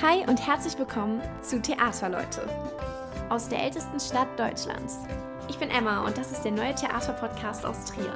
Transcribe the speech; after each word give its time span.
Hi 0.00 0.24
und 0.28 0.46
herzlich 0.46 0.78
willkommen 0.78 1.20
zu 1.42 1.60
Theaterleute 1.60 2.48
aus 3.30 3.48
der 3.48 3.64
ältesten 3.64 3.98
Stadt 3.98 4.28
Deutschlands. 4.38 5.00
Ich 5.48 5.58
bin 5.58 5.70
Emma 5.70 6.06
und 6.06 6.16
das 6.16 6.30
ist 6.30 6.42
der 6.42 6.52
neue 6.52 6.72
Theaterpodcast 6.72 7.66
aus 7.66 7.84
Trier. 7.86 8.14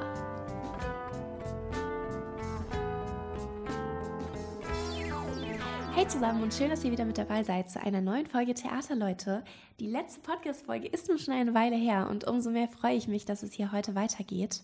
Hey 5.93 6.07
zusammen 6.07 6.45
und 6.45 6.55
schön, 6.55 6.71
dass 6.71 6.85
ihr 6.85 6.93
wieder 6.93 7.05
mit 7.05 7.19
dabei 7.19 7.43
seid 7.43 7.69
zu 7.69 7.83
einer 7.83 8.01
neuen 8.01 8.29
Folge 8.29 8.55
Theaterleute. 8.55 9.43
Die 9.81 9.89
letzte 9.89 10.21
Podcast-Folge 10.21 10.87
ist 10.87 11.09
nun 11.09 11.19
schon 11.19 11.35
eine 11.35 11.53
Weile 11.53 11.77
her 11.77 12.07
und 12.09 12.29
umso 12.29 12.51
mehr 12.51 12.69
freue 12.69 12.95
ich 12.95 13.09
mich, 13.09 13.25
dass 13.25 13.43
es 13.43 13.55
hier 13.55 13.73
heute 13.73 13.97
weitergeht. 13.97 14.61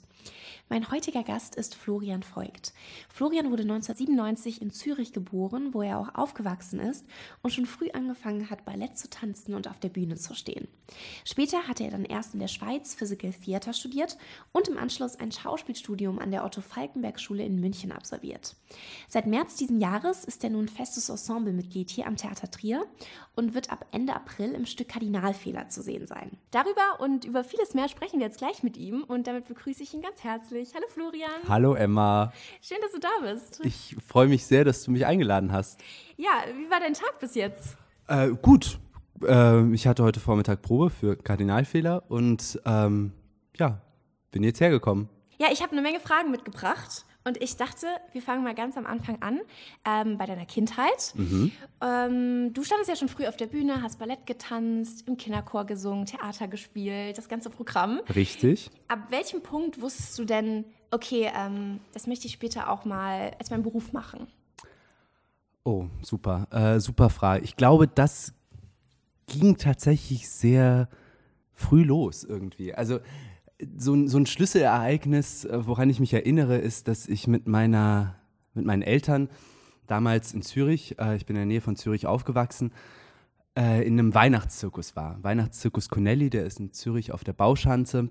Mein 0.71 0.91
heutiger 0.91 1.23
Gast 1.23 1.55
ist 1.55 1.75
Florian 1.75 2.23
Voigt. 2.23 2.75
Florian 3.09 3.50
wurde 3.50 3.62
1997 3.62 4.61
in 4.61 4.71
Zürich 4.71 5.14
geboren, 5.14 5.72
wo 5.72 5.81
er 5.81 5.99
auch 5.99 6.14
aufgewachsen 6.14 6.79
ist 6.79 7.07
und 7.43 7.54
schon 7.54 7.64
früh 7.64 7.89
angefangen 7.93 8.50
hat, 8.50 8.67
Ballett 8.67 8.99
zu 8.99 9.09
tanzen 9.09 9.54
und 9.54 9.67
auf 9.67 9.81
der 9.81 9.89
Bühne 9.89 10.17
zu 10.17 10.35
stehen. 10.35 10.68
Später 11.25 11.67
hatte 11.68 11.85
er 11.85 11.90
dann 11.90 12.04
erst 12.04 12.35
in 12.35 12.40
der 12.40 12.49
Schweiz 12.49 12.95
Physical 12.95 13.32
Theater 13.32 13.73
studiert 13.73 14.18
und 14.53 14.68
im 14.68 14.76
Anschluss 14.76 15.17
ein 15.17 15.32
Schauspielstudium 15.32 16.18
an 16.18 16.32
der 16.32 16.45
Otto 16.45 16.61
Falkenberg 16.61 17.18
Schule 17.18 17.45
in 17.45 17.61
München 17.61 17.90
absolviert. 17.90 18.54
Seit 19.09 19.26
März 19.26 19.57
diesen 19.57 19.81
Jahres 19.81 20.26
ist 20.26 20.45
er 20.45 20.50
nun 20.50 20.68
festes 20.68 21.09
Ensemblemitglied 21.09 21.89
hier 21.89 22.07
am 22.07 22.17
Theater 22.17 22.50
Trier 22.50 22.85
und 23.37 23.54
wird 23.54 23.73
ab 23.73 23.87
Ende 23.90 24.14
April 24.14 24.53
im 24.53 24.67
Stück 24.67 24.90
Kardinalfehler 24.90 25.71
zu 25.71 25.81
sehen 25.81 26.07
sein. 26.07 26.37
Darüber 26.50 27.00
und 27.00 27.25
über 27.25 27.43
vieles 27.43 27.73
mehr 27.73 27.89
sprechen 27.89 28.18
wir 28.18 28.26
jetzt 28.26 28.39
gleich 28.39 28.62
mit 28.62 28.76
ihm 28.76 29.03
und 29.03 29.26
damit 29.26 29.46
begrüße 29.46 29.82
ich 29.82 29.95
ihn 29.95 30.03
ganz 30.03 30.23
herzlich 30.25 30.57
herzlich. 30.58 30.75
Hallo 30.75 30.86
Florian. 30.89 31.30
Hallo 31.48 31.75
Emma. 31.75 32.33
Schön, 32.61 32.78
dass 32.83 32.92
du 32.92 32.98
da 32.98 33.08
bist. 33.22 33.61
Ich 33.64 33.97
freue 34.06 34.28
mich 34.28 34.44
sehr, 34.44 34.64
dass 34.64 34.84
du 34.84 34.91
mich 34.91 35.06
eingeladen 35.06 35.53
hast. 35.53 35.81
Ja, 36.17 36.31
wie 36.56 36.70
war 36.70 36.81
dein 36.81 36.94
Tag 36.94 37.19
bis 37.20 37.34
jetzt? 37.34 37.77
Äh, 38.09 38.31
gut. 38.31 38.79
Äh, 39.23 39.73
ich 39.73 39.86
hatte 39.86 40.03
heute 40.03 40.20
Vormittag 40.20 40.62
Probe 40.62 40.91
für 40.91 41.17
Kardinalfehler 41.17 42.03
und 42.09 42.61
ähm, 42.64 43.12
ja, 43.56 43.81
bin 44.31 44.42
jetzt 44.42 44.61
hergekommen. 44.61 45.09
Ja, 45.39 45.48
ich 45.53 45.62
habe 45.62 45.73
eine 45.73 45.83
Menge 45.83 46.01
Fragen 46.01 46.31
mitgebracht 46.31 47.05
und 47.29 47.41
ich 47.41 47.57
dachte, 47.57 47.87
wir 48.12 48.23
fangen 48.23 48.43
mal 48.43 48.55
ganz 48.55 48.77
am 48.77 48.87
Anfang 48.87 49.23
an, 49.23 49.41
ähm, 49.84 50.19
bei 50.19 50.27
deiner 50.27 50.47
Kindheit. 50.47 51.12
Mhm. 51.15 51.53
Ähm, 51.81 52.53
du 52.55 52.65
standest 52.65 52.91
ja 52.91 52.97
schon 52.97 53.09
früh 53.09 53.27
auf 53.27 53.37
der 53.37 53.47
Bühne, 53.47 53.83
hast 53.83 53.98
Ballett 53.98 54.27
getanzt, 54.27 55.07
im 55.07 55.17
Kinderchor 55.17 55.65
gesungen, 55.67 56.07
Theater 56.07 56.48
gespielt, 56.48 57.19
das 57.19 57.29
ganze 57.29 57.51
Programm. 57.51 58.01
Richtig. 58.15 58.70
Ab 58.89 59.11
welchem 59.11 59.43
Punkt 59.43 59.81
wusstest 59.81 60.19
du 60.19 60.25
denn, 60.25 60.65
okay, 60.91 61.31
ähm, 61.37 61.81
das 61.93 62.07
möchte 62.07 62.27
ich 62.27 62.33
später 62.33 62.70
auch 62.70 62.85
mal 62.85 63.33
als 63.39 63.51
meinen 63.51 63.63
Beruf 63.63 63.92
machen? 63.92 64.27
Oh, 65.65 65.87
super, 66.03 66.47
äh, 66.51 66.81
super 66.81 67.11
Frage. 67.11 67.45
Ich 67.45 67.57
glaube, 67.57 67.87
das 67.87 68.33
ging 69.27 69.59
tatsächlich 69.59 70.29
sehr 70.31 70.89
früh 71.53 71.83
los 71.83 72.25
irgendwie. 72.25 72.75
Also 72.75 73.01
so, 73.77 74.06
so 74.06 74.19
ein 74.19 74.27
Schlüsselereignis, 74.27 75.45
äh, 75.45 75.67
woran 75.67 75.91
ich 75.91 76.01
mich 76.01 76.12
erinnere, 76.12 76.59
ist, 76.59 76.89
dass 76.89 77.06
ich 77.06 77.27
mit, 77.27 77.48
meiner, 77.48 78.17
mit 78.55 78.64
meinen 78.64 78.83
Eltern 78.83 79.28
damals 79.87 80.33
in 80.33 80.42
Zürich, 80.42 80.98
äh, 80.98 81.17
ich 81.17 81.27
bin 81.27 81.37
in 81.37 81.41
der 81.41 81.47
Nähe 81.47 81.61
von 81.61 81.77
Zürich 81.77 82.06
aufgewachsen, 82.06 82.73
äh, 83.56 83.86
in 83.86 83.98
einem 83.98 84.14
Weihnachtszirkus 84.14 84.95
war. 84.95 85.23
Weihnachtszirkus 85.23 85.89
Conelli, 85.89 86.31
der 86.31 86.47
ist 86.47 86.61
in 86.61 86.73
Zürich 86.73 87.12
auf 87.12 87.25
der 87.25 87.33
Bauschanze. 87.33 88.11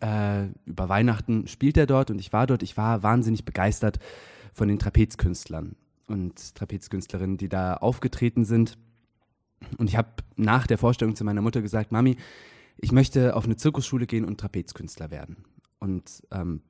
Äh, 0.00 0.48
über 0.66 0.88
Weihnachten 0.88 1.46
spielt 1.46 1.76
er 1.76 1.86
dort 1.86 2.10
und 2.10 2.18
ich 2.18 2.32
war 2.32 2.46
dort. 2.46 2.62
Ich 2.62 2.76
war 2.76 3.02
wahnsinnig 3.02 3.44
begeistert 3.44 3.98
von 4.52 4.68
den 4.68 4.78
Trapezkünstlern 4.78 5.76
und 6.06 6.54
Trapezkünstlerinnen, 6.54 7.38
die 7.38 7.48
da 7.48 7.74
aufgetreten 7.74 8.44
sind. 8.44 8.76
Und 9.78 9.88
ich 9.88 9.96
habe 9.96 10.08
nach 10.36 10.66
der 10.66 10.78
Vorstellung 10.78 11.16
zu 11.16 11.24
meiner 11.24 11.42
Mutter 11.42 11.62
gesagt, 11.62 11.92
Mami, 11.92 12.16
ich 12.82 12.92
möchte 12.92 13.36
auf 13.36 13.44
eine 13.44 13.56
Zirkusschule 13.56 14.06
gehen 14.06 14.24
und 14.24 14.40
Trapezkünstler 14.40 15.10
werden. 15.10 15.44
Und 15.78 16.22
ähm, 16.30 16.62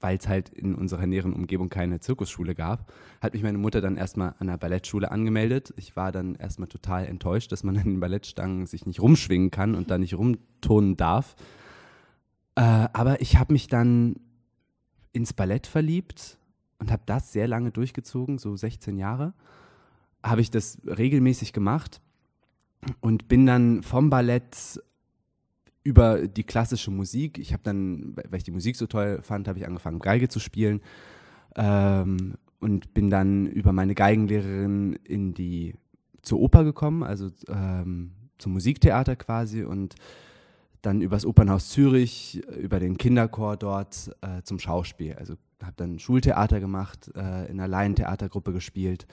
weil 0.00 0.18
es 0.18 0.28
halt 0.28 0.50
in 0.50 0.74
unserer 0.74 1.06
näheren 1.06 1.32
Umgebung 1.32 1.70
keine 1.70 2.00
Zirkusschule 2.00 2.54
gab, 2.54 2.92
hat 3.20 3.32
mich 3.32 3.42
meine 3.42 3.58
Mutter 3.58 3.80
dann 3.80 3.96
erstmal 3.96 4.34
an 4.38 4.48
der 4.48 4.58
Ballettschule 4.58 5.10
angemeldet. 5.10 5.72
Ich 5.76 5.96
war 5.96 6.12
dann 6.12 6.34
erstmal 6.34 6.68
total 6.68 7.06
enttäuscht, 7.06 7.50
dass 7.50 7.64
man 7.64 7.76
an 7.78 7.84
den 7.84 8.00
Ballettstangen 8.00 8.66
sich 8.66 8.84
nicht 8.84 9.00
rumschwingen 9.00 9.50
kann 9.50 9.74
und 9.74 9.90
da 9.90 9.98
nicht 9.98 10.14
rumturnen 10.14 10.96
darf. 10.96 11.34
Äh, 12.56 12.60
aber 12.60 13.20
ich 13.20 13.38
habe 13.38 13.54
mich 13.54 13.68
dann 13.68 14.16
ins 15.12 15.32
Ballett 15.32 15.66
verliebt 15.66 16.38
und 16.78 16.90
habe 16.92 17.02
das 17.06 17.32
sehr 17.32 17.48
lange 17.48 17.70
durchgezogen, 17.70 18.38
so 18.38 18.54
16 18.54 18.98
Jahre. 18.98 19.32
Habe 20.22 20.42
ich 20.42 20.50
das 20.50 20.78
regelmäßig 20.86 21.54
gemacht 21.54 22.02
und 23.00 23.28
bin 23.28 23.46
dann 23.46 23.82
vom 23.82 24.10
Ballett 24.10 24.80
über 25.86 26.26
die 26.26 26.42
klassische 26.42 26.90
Musik. 26.90 27.38
Ich 27.38 27.52
habe 27.52 27.62
dann, 27.62 28.16
weil 28.16 28.38
ich 28.38 28.44
die 28.44 28.50
Musik 28.50 28.74
so 28.74 28.88
toll 28.88 29.20
fand, 29.22 29.46
habe 29.46 29.60
ich 29.60 29.66
angefangen, 29.66 30.00
Geige 30.00 30.28
zu 30.28 30.40
spielen 30.40 30.80
ähm, 31.54 32.34
und 32.58 32.92
bin 32.92 33.08
dann 33.08 33.46
über 33.46 33.72
meine 33.72 33.94
Geigenlehrerin 33.94 34.94
in 35.04 35.32
die 35.32 35.74
zur 36.22 36.40
Oper 36.40 36.64
gekommen, 36.64 37.04
also 37.04 37.30
ähm, 37.48 38.10
zum 38.36 38.52
Musiktheater 38.54 39.14
quasi 39.14 39.62
und 39.62 39.94
dann 40.82 41.02
übers 41.02 41.24
Opernhaus 41.24 41.68
Zürich, 41.68 42.42
über 42.60 42.80
den 42.80 42.98
Kinderchor 42.98 43.56
dort 43.56 44.10
äh, 44.22 44.42
zum 44.42 44.58
Schauspiel. 44.58 45.14
Also 45.14 45.34
habe 45.62 45.74
dann 45.76 46.00
Schultheater 46.00 46.58
gemacht, 46.58 47.12
äh, 47.14 47.46
in 47.46 47.60
einer 47.60 47.68
Laientheatergruppe 47.68 48.52
gespielt 48.52 49.06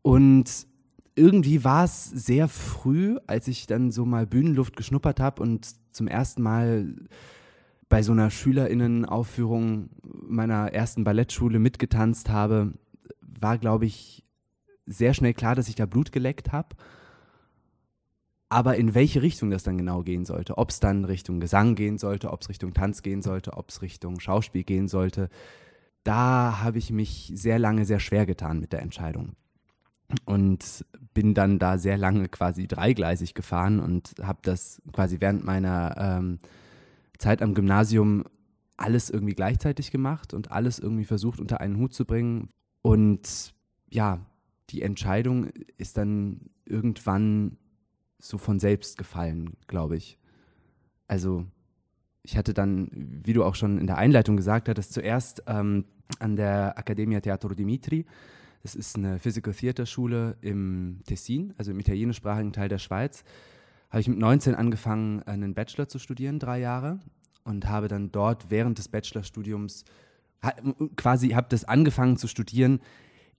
und 0.00 0.66
irgendwie 1.14 1.64
war 1.64 1.84
es 1.84 2.04
sehr 2.04 2.48
früh, 2.48 3.18
als 3.26 3.48
ich 3.48 3.66
dann 3.66 3.90
so 3.90 4.04
mal 4.04 4.26
Bühnenluft 4.26 4.76
geschnuppert 4.76 5.20
habe 5.20 5.42
und 5.42 5.68
zum 5.92 6.08
ersten 6.08 6.42
Mal 6.42 6.94
bei 7.88 8.02
so 8.02 8.12
einer 8.12 8.30
Schülerinnenaufführung 8.30 9.90
meiner 10.02 10.72
ersten 10.72 11.04
Ballettschule 11.04 11.58
mitgetanzt 11.58 12.30
habe, 12.30 12.72
war, 13.20 13.58
glaube 13.58 13.84
ich, 13.84 14.24
sehr 14.86 15.12
schnell 15.12 15.34
klar, 15.34 15.54
dass 15.54 15.68
ich 15.68 15.74
da 15.74 15.84
Blut 15.84 16.12
geleckt 16.12 16.52
habe. 16.52 16.74
Aber 18.48 18.76
in 18.76 18.94
welche 18.94 19.22
Richtung 19.22 19.50
das 19.50 19.62
dann 19.62 19.78
genau 19.78 20.02
gehen 20.02 20.24
sollte, 20.24 20.56
ob 20.58 20.70
es 20.70 20.80
dann 20.80 21.04
Richtung 21.04 21.40
Gesang 21.40 21.74
gehen 21.74 21.98
sollte, 21.98 22.30
ob 22.30 22.40
es 22.40 22.48
Richtung 22.48 22.72
Tanz 22.74 23.02
gehen 23.02 23.22
sollte, 23.22 23.54
ob 23.54 23.70
es 23.70 23.82
Richtung 23.82 24.20
Schauspiel 24.20 24.64
gehen 24.64 24.88
sollte, 24.88 25.28
da 26.04 26.60
habe 26.62 26.78
ich 26.78 26.90
mich 26.90 27.32
sehr 27.34 27.58
lange 27.58 27.84
sehr 27.84 28.00
schwer 28.00 28.26
getan 28.26 28.60
mit 28.60 28.72
der 28.72 28.82
Entscheidung 28.82 29.36
und 30.24 30.84
bin 31.14 31.34
dann 31.34 31.58
da 31.58 31.78
sehr 31.78 31.98
lange 31.98 32.28
quasi 32.28 32.66
dreigleisig 32.66 33.34
gefahren 33.34 33.80
und 33.80 34.14
habe 34.22 34.40
das 34.42 34.80
quasi 34.92 35.20
während 35.20 35.44
meiner 35.44 35.94
ähm, 35.98 36.38
Zeit 37.18 37.42
am 37.42 37.54
Gymnasium 37.54 38.24
alles 38.76 39.10
irgendwie 39.10 39.34
gleichzeitig 39.34 39.90
gemacht 39.90 40.34
und 40.34 40.50
alles 40.50 40.78
irgendwie 40.78 41.04
versucht 41.04 41.40
unter 41.40 41.60
einen 41.60 41.76
Hut 41.76 41.94
zu 41.94 42.04
bringen. 42.04 42.48
Und 42.80 43.54
ja, 43.90 44.26
die 44.70 44.82
Entscheidung 44.82 45.50
ist 45.76 45.96
dann 45.96 46.50
irgendwann 46.64 47.58
so 48.18 48.38
von 48.38 48.58
selbst 48.58 48.98
gefallen, 48.98 49.56
glaube 49.66 49.96
ich. 49.96 50.18
Also 51.06 51.46
ich 52.22 52.36
hatte 52.36 52.54
dann, 52.54 52.88
wie 53.24 53.32
du 53.32 53.44
auch 53.44 53.54
schon 53.54 53.78
in 53.78 53.86
der 53.86 53.98
Einleitung 53.98 54.36
gesagt 54.36 54.68
hattest, 54.68 54.92
zuerst 54.92 55.42
ähm, 55.46 55.84
an 56.18 56.36
der 56.36 56.78
Accademia 56.78 57.20
Teatro 57.20 57.54
Dimitri 57.54 58.06
es 58.62 58.74
ist 58.74 58.96
eine 58.96 59.18
Physical 59.18 59.54
Theater 59.54 59.86
Schule 59.86 60.36
im 60.40 61.00
Tessin, 61.06 61.54
also 61.58 61.70
im 61.70 61.80
italienischsprachigen 61.80 62.52
Teil 62.52 62.68
der 62.68 62.78
Schweiz. 62.78 63.24
Habe 63.90 64.00
ich 64.00 64.08
mit 64.08 64.18
19 64.18 64.54
angefangen, 64.54 65.22
einen 65.24 65.54
Bachelor 65.54 65.88
zu 65.88 65.98
studieren, 65.98 66.38
drei 66.38 66.60
Jahre, 66.60 67.00
und 67.44 67.68
habe 67.68 67.88
dann 67.88 68.12
dort 68.12 68.50
während 68.50 68.78
des 68.78 68.88
Bachelorstudiums 68.88 69.84
quasi 70.96 71.30
habe 71.30 71.46
das 71.50 71.64
angefangen 71.64 72.16
zu 72.16 72.26
studieren 72.26 72.80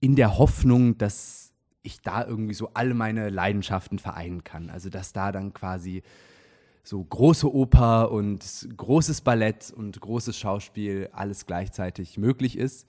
in 0.00 0.16
der 0.16 0.38
Hoffnung, 0.38 0.96
dass 0.98 1.52
ich 1.82 2.00
da 2.00 2.24
irgendwie 2.26 2.54
so 2.54 2.70
alle 2.72 2.94
meine 2.94 3.28
Leidenschaften 3.28 3.98
vereinen 3.98 4.42
kann. 4.42 4.70
Also 4.70 4.88
dass 4.88 5.12
da 5.12 5.30
dann 5.30 5.52
quasi 5.52 6.02
so 6.82 7.02
große 7.02 7.52
Oper 7.52 8.10
und 8.10 8.68
großes 8.76 9.20
Ballett 9.20 9.70
und 9.70 10.00
großes 10.00 10.38
Schauspiel 10.38 11.08
alles 11.12 11.46
gleichzeitig 11.46 12.18
möglich 12.18 12.56
ist. 12.56 12.86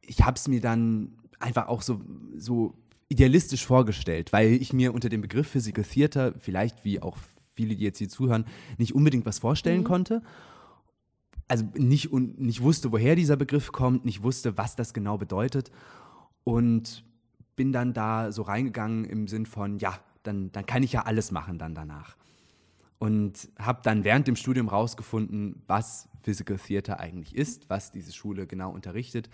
Ich 0.00 0.22
habe 0.22 0.36
es 0.36 0.48
mir 0.48 0.60
dann 0.60 1.17
einfach 1.38 1.68
auch 1.68 1.82
so, 1.82 2.00
so 2.36 2.74
idealistisch 3.08 3.66
vorgestellt, 3.66 4.32
weil 4.32 4.52
ich 4.52 4.72
mir 4.72 4.92
unter 4.92 5.08
dem 5.08 5.22
Begriff 5.22 5.48
Physical 5.48 5.84
Theater, 5.84 6.34
vielleicht 6.38 6.84
wie 6.84 7.00
auch 7.00 7.16
viele, 7.52 7.74
die 7.74 7.84
jetzt 7.84 7.98
hier 7.98 8.08
zuhören, 8.08 8.44
nicht 8.76 8.94
unbedingt 8.94 9.26
was 9.26 9.38
vorstellen 9.38 9.80
mhm. 9.80 9.84
konnte. 9.84 10.22
Also 11.48 11.64
nicht, 11.74 12.12
und 12.12 12.38
nicht 12.38 12.62
wusste, 12.62 12.92
woher 12.92 13.16
dieser 13.16 13.36
Begriff 13.36 13.72
kommt, 13.72 14.04
nicht 14.04 14.22
wusste, 14.22 14.58
was 14.58 14.76
das 14.76 14.92
genau 14.92 15.16
bedeutet. 15.16 15.70
Und 16.44 17.04
bin 17.56 17.72
dann 17.72 17.94
da 17.94 18.30
so 18.30 18.42
reingegangen 18.42 19.04
im 19.04 19.26
Sinn 19.26 19.46
von, 19.46 19.78
ja, 19.78 19.98
dann, 20.22 20.52
dann 20.52 20.66
kann 20.66 20.82
ich 20.82 20.92
ja 20.92 21.02
alles 21.02 21.30
machen 21.30 21.58
dann 21.58 21.74
danach. 21.74 22.16
Und 22.98 23.48
habe 23.58 23.80
dann 23.82 24.04
während 24.04 24.28
dem 24.28 24.36
Studium 24.36 24.68
rausgefunden, 24.68 25.62
was 25.66 26.08
Physical 26.22 26.58
Theater 26.58 27.00
eigentlich 27.00 27.34
ist, 27.34 27.70
was 27.70 27.90
diese 27.90 28.12
Schule 28.12 28.46
genau 28.46 28.70
unterrichtet 28.70 29.30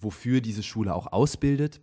wofür 0.00 0.40
diese 0.40 0.62
Schule 0.62 0.94
auch 0.94 1.12
ausbildet. 1.12 1.80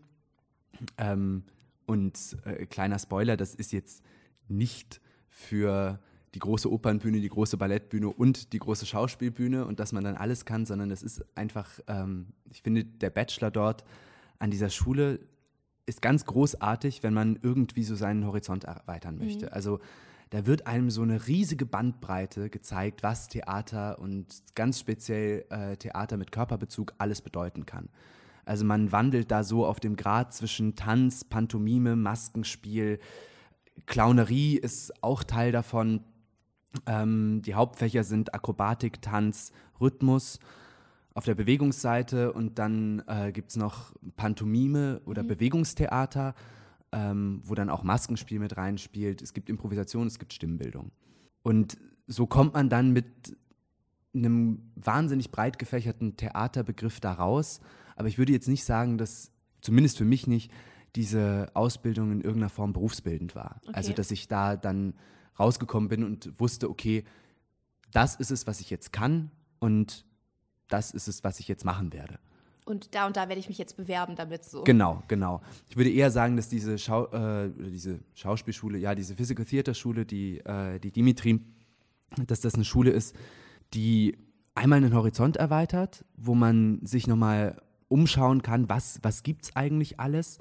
Ähm, 0.97 1.43
und 1.85 2.37
äh, 2.45 2.65
kleiner 2.65 2.99
Spoiler, 2.99 3.37
das 3.37 3.55
ist 3.55 3.71
jetzt 3.71 4.03
nicht 4.47 5.01
für 5.29 5.99
die 6.33 6.39
große 6.39 6.71
Opernbühne, 6.71 7.21
die 7.21 7.29
große 7.29 7.57
Ballettbühne 7.57 8.09
und 8.09 8.51
die 8.51 8.59
große 8.59 8.85
Schauspielbühne 8.85 9.65
und 9.65 9.79
dass 9.79 9.93
man 9.93 10.03
dann 10.03 10.15
alles 10.15 10.45
kann, 10.45 10.65
sondern 10.65 10.91
es 10.91 11.01
ist 11.01 11.23
einfach, 11.35 11.79
ähm, 11.87 12.27
ich 12.51 12.61
finde, 12.61 12.83
der 12.83 13.09
Bachelor 13.09 13.51
dort 13.51 13.85
an 14.37 14.51
dieser 14.51 14.69
Schule 14.69 15.19
ist 15.85 16.01
ganz 16.01 16.25
großartig, 16.25 17.03
wenn 17.03 17.13
man 17.13 17.39
irgendwie 17.41 17.83
so 17.83 17.95
seinen 17.95 18.25
Horizont 18.25 18.65
erweitern 18.65 19.17
möchte. 19.17 19.45
Mhm. 19.45 19.53
Also 19.53 19.79
da 20.35 20.45
wird 20.45 20.67
einem 20.67 20.89
so 20.89 21.01
eine 21.01 21.27
riesige 21.27 21.65
Bandbreite 21.65 22.49
gezeigt, 22.49 23.03
was 23.03 23.29
Theater 23.29 23.99
und 23.99 24.25
ganz 24.53 24.81
speziell 24.81 25.45
äh, 25.49 25.77
Theater 25.77 26.17
mit 26.17 26.33
Körperbezug 26.33 26.93
alles 26.97 27.21
bedeuten 27.21 27.65
kann. 27.65 27.87
Also 28.43 28.65
man 28.65 28.91
wandelt 28.91 29.31
da 29.31 29.45
so 29.45 29.65
auf 29.65 29.79
dem 29.79 29.95
Grad 29.95 30.33
zwischen 30.33 30.75
Tanz, 30.75 31.23
Pantomime, 31.23 31.95
Maskenspiel, 31.95 32.99
Clownerie 33.85 34.57
ist 34.57 35.01
auch 35.01 35.23
Teil 35.23 35.53
davon. 35.53 36.01
Ähm, 36.85 37.41
die 37.41 37.55
Hauptfächer 37.55 38.03
sind 38.03 38.33
Akrobatik, 38.33 39.01
Tanz, 39.01 39.53
Rhythmus 39.79 40.39
auf 41.13 41.23
der 41.23 41.35
Bewegungsseite 41.35 42.33
und 42.33 42.59
dann 42.59 43.03
äh, 43.07 43.31
gibt 43.31 43.51
es 43.51 43.55
noch 43.55 43.93
Pantomime 44.17 44.99
oder 45.05 45.23
mhm. 45.23 45.29
Bewegungstheater, 45.29 46.35
ähm, 46.95 47.41
wo 47.43 47.55
dann 47.55 47.69
auch 47.69 47.83
Maskenspiel 47.83 48.39
mit 48.39 48.55
reinspielt. 48.55 49.21
Es 49.21 49.33
gibt 49.33 49.49
Improvisation, 49.49 50.07
es 50.07 50.17
gibt 50.17 50.33
Stimmbildung. 50.33 50.91
Und 51.43 51.77
so 52.07 52.25
kommt 52.25 52.53
man 52.53 52.69
dann 52.69 52.91
mit 52.91 53.37
einem 54.13 54.71
wahnsinnig 54.75 55.29
breit 55.29 55.59
gefächerten 55.59 56.15
Theaterbegriff 56.15 57.01
da 57.01 57.11
raus. 57.11 57.59
Aber 57.97 58.07
ich 58.07 58.17
würde 58.17 58.31
jetzt 58.31 58.47
nicht 58.47 58.63
sagen, 58.63 58.97
dass, 58.97 59.31
zumindest 59.61 59.97
für 59.97 60.05
mich 60.05 60.25
nicht, 60.25 60.51
diese 60.95 61.51
Ausbildung 61.53 62.13
in 62.13 62.21
irgendeiner 62.21 62.49
Form 62.49 62.71
berufsbildend 62.71 63.35
war. 63.35 63.59
Okay. 63.63 63.73
Also, 63.73 63.91
dass 63.91 64.11
ich 64.11 64.29
da 64.29 64.55
dann 64.55 64.93
rausgekommen 65.37 65.89
bin 65.89 66.05
und 66.05 66.39
wusste, 66.39 66.69
okay, 66.69 67.03
das 67.91 68.15
ist 68.15 68.31
es, 68.31 68.47
was 68.47 68.61
ich 68.61 68.69
jetzt 68.69 68.93
kann 68.93 69.31
und 69.59 70.05
das 70.69 70.91
ist 70.91 71.09
es, 71.09 71.25
was 71.25 71.41
ich 71.41 71.49
jetzt 71.49 71.65
machen 71.65 71.91
werde. 71.91 72.19
Und 72.65 72.95
da 72.95 73.05
und 73.05 73.15
da 73.15 73.29
werde 73.29 73.39
ich 73.39 73.47
mich 73.47 73.59
jetzt 73.59 73.77
bewerben 73.77 74.15
damit 74.15 74.43
so. 74.43 74.63
Genau, 74.63 75.03
genau. 75.07 75.41
Ich 75.69 75.77
würde 75.77 75.91
eher 75.91 76.09
sagen, 76.09 76.35
dass 76.35 76.49
diese, 76.49 76.79
Schau 76.79 77.05
äh, 77.11 77.51
diese 77.57 77.99
Schauspielschule, 78.15 78.79
ja, 78.79 78.95
diese 78.95 79.15
Physical 79.15 79.45
Theater 79.45 79.75
Schule, 79.75 80.05
die, 80.05 80.39
äh, 80.39 80.79
die 80.79 80.91
Dimitri, 80.91 81.39
dass 82.25 82.41
das 82.41 82.55
eine 82.55 82.65
Schule 82.65 82.89
ist, 82.89 83.15
die 83.75 84.17
einmal 84.55 84.77
einen 84.77 84.95
Horizont 84.95 85.37
erweitert, 85.37 86.05
wo 86.17 86.33
man 86.33 86.79
sich 86.83 87.05
nochmal 87.05 87.61
umschauen 87.87 88.41
kann, 88.41 88.67
was, 88.67 88.99
was 89.03 89.21
gibt 89.21 89.43
es 89.43 89.55
eigentlich 89.55 89.99
alles, 89.99 90.39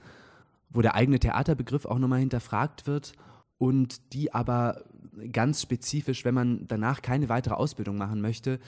wo 0.70 0.80
der 0.80 0.94
eigene 0.94 1.18
Theaterbegriff 1.18 1.84
auch 1.84 1.98
nochmal 1.98 2.20
hinterfragt 2.20 2.86
wird 2.86 3.12
und 3.58 4.14
die 4.14 4.32
aber 4.32 4.84
ganz 5.30 5.60
spezifisch, 5.60 6.24
wenn 6.24 6.34
man 6.34 6.66
danach 6.68 7.02
keine 7.02 7.28
weitere 7.28 7.54
Ausbildung 7.54 7.96
machen 7.96 8.20
möchte, 8.20 8.60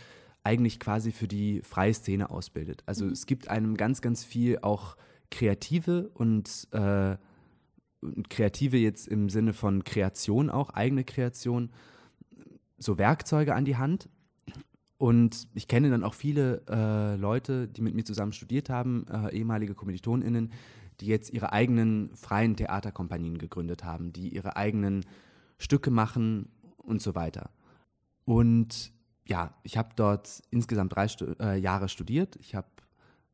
eigentlich 0.47 0.79
quasi 0.79 1.11
für 1.11 1.27
die 1.27 1.61
freie 1.63 1.93
Szene 1.93 2.31
ausbildet. 2.31 2.85
Also 2.87 3.05
mhm. 3.05 3.11
es 3.11 3.27
gibt 3.27 3.49
einem 3.49 3.77
ganz, 3.77 4.01
ganz 4.01 4.25
viel 4.25 4.61
auch 4.61 4.97
Kreative 5.31 6.09
und, 6.15 6.69
äh, 6.71 7.17
Kreative 8.31 8.77
jetzt 8.77 9.09
im 9.09 9.29
Sinne 9.29 9.53
von 9.53 9.83
Kreation 9.83 10.49
auch, 10.49 10.71
eigene 10.71 11.03
Kreation, 11.03 11.71
so 12.79 12.97
Werkzeuge 12.97 13.55
an 13.55 13.65
die 13.65 13.77
Hand. 13.77 14.09
Und 14.99 15.49
ich 15.55 15.67
kenne 15.67 15.91
dann 15.91 16.05
auch 16.05 16.15
viele 16.15 16.63
äh, 16.69 17.17
Leute, 17.17 17.67
die 17.67 17.83
mit 17.83 17.95
mir 17.95 18.05
zusammen 18.05 18.33
studiert 18.33 18.71
haben, 18.71 19.07
äh, 19.11 19.35
ehemalige 19.35 19.75
KommilitonInnen, 19.75 20.53
die 21.01 21.07
jetzt 21.07 21.33
ihre 21.33 21.53
eigenen 21.53 22.15
freien 22.15 22.57
Theaterkompanien 22.57 23.37
gegründet 23.37 23.85
haben, 23.85 24.13
die 24.13 24.29
ihre 24.29 24.57
eigenen 24.57 25.05
Stücke 25.59 25.91
machen 25.91 26.49
und 26.77 27.03
so 27.03 27.15
weiter. 27.15 27.51
Und 28.25 28.93
ja, 29.27 29.55
ich 29.63 29.77
habe 29.77 29.91
dort 29.97 30.43
insgesamt 30.51 30.95
drei 30.95 31.09
Stu 31.09 31.27
äh, 31.41 31.59
Jahre 31.59 31.89
studiert. 31.89 32.37
Ich 32.37 32.55
habe 32.55 32.69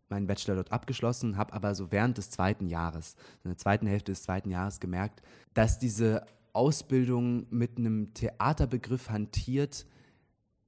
meinen 0.09 0.27
Bachelor 0.27 0.57
dort 0.57 0.73
abgeschlossen, 0.73 1.37
habe 1.37 1.53
aber 1.53 1.75
so 1.75 1.91
während 1.91 2.19
des 2.19 2.31
zweiten 2.31 2.69
Jahres, 2.69 3.17
in 3.45 3.51
der 3.51 3.59
zweiten 3.59 3.87
Hälfte 3.87 4.13
des 4.13 4.23
zweiten 4.23 4.51
Jahres 4.51 4.81
gemerkt, 4.81 5.23
dass 5.55 5.79
diese 5.79 6.27
Ausbildung 6.53 7.47
mit 7.51 7.79
einem 7.79 8.13
Theaterbegriff 8.13 9.09
hantiert, 9.09 9.87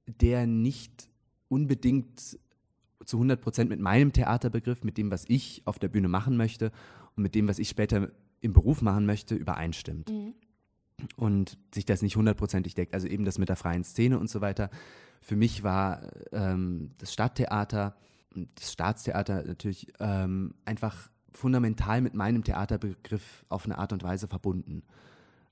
der 0.07 0.47
nicht 0.47 1.09
unbedingt 1.47 2.39
zu 3.05 3.17
100 3.17 3.39
Prozent 3.39 3.69
mit 3.69 3.79
meinem 3.79 4.13
Theaterbegriff, 4.13 4.83
mit 4.83 4.97
dem, 4.97 5.11
was 5.11 5.25
ich 5.27 5.61
auf 5.65 5.77
der 5.77 5.89
Bühne 5.89 6.07
machen 6.07 6.37
möchte 6.37 6.71
und 7.15 7.23
mit 7.23 7.35
dem, 7.35 7.47
was 7.47 7.59
ich 7.59 7.69
später 7.69 8.09
im 8.41 8.53
Beruf 8.53 8.81
machen 8.81 9.05
möchte, 9.05 9.35
übereinstimmt. 9.35 10.09
Mhm. 10.09 10.33
Und 11.17 11.57
sich 11.73 11.85
das 11.85 12.01
nicht 12.01 12.15
hundertprozentig 12.15 12.73
deckt. 12.73 12.93
Also 12.93 13.07
eben 13.07 13.25
das 13.25 13.37
mit 13.37 13.49
der 13.49 13.55
freien 13.55 13.83
Szene 13.83 14.17
und 14.17 14.29
so 14.29 14.41
weiter. 14.41 14.69
Für 15.21 15.35
mich 15.35 15.63
war 15.63 16.09
ähm, 16.31 16.91
das 16.97 17.11
Stadttheater, 17.13 17.95
das 18.55 18.71
Staatstheater 18.71 19.43
natürlich 19.43 19.91
ähm, 19.99 20.53
einfach 20.65 21.09
fundamental 21.31 22.01
mit 22.01 22.13
meinem 22.13 22.43
Theaterbegriff 22.43 23.45
auf 23.49 23.65
eine 23.65 23.77
Art 23.77 23.93
und 23.93 24.03
Weise 24.03 24.27
verbunden. 24.27 24.83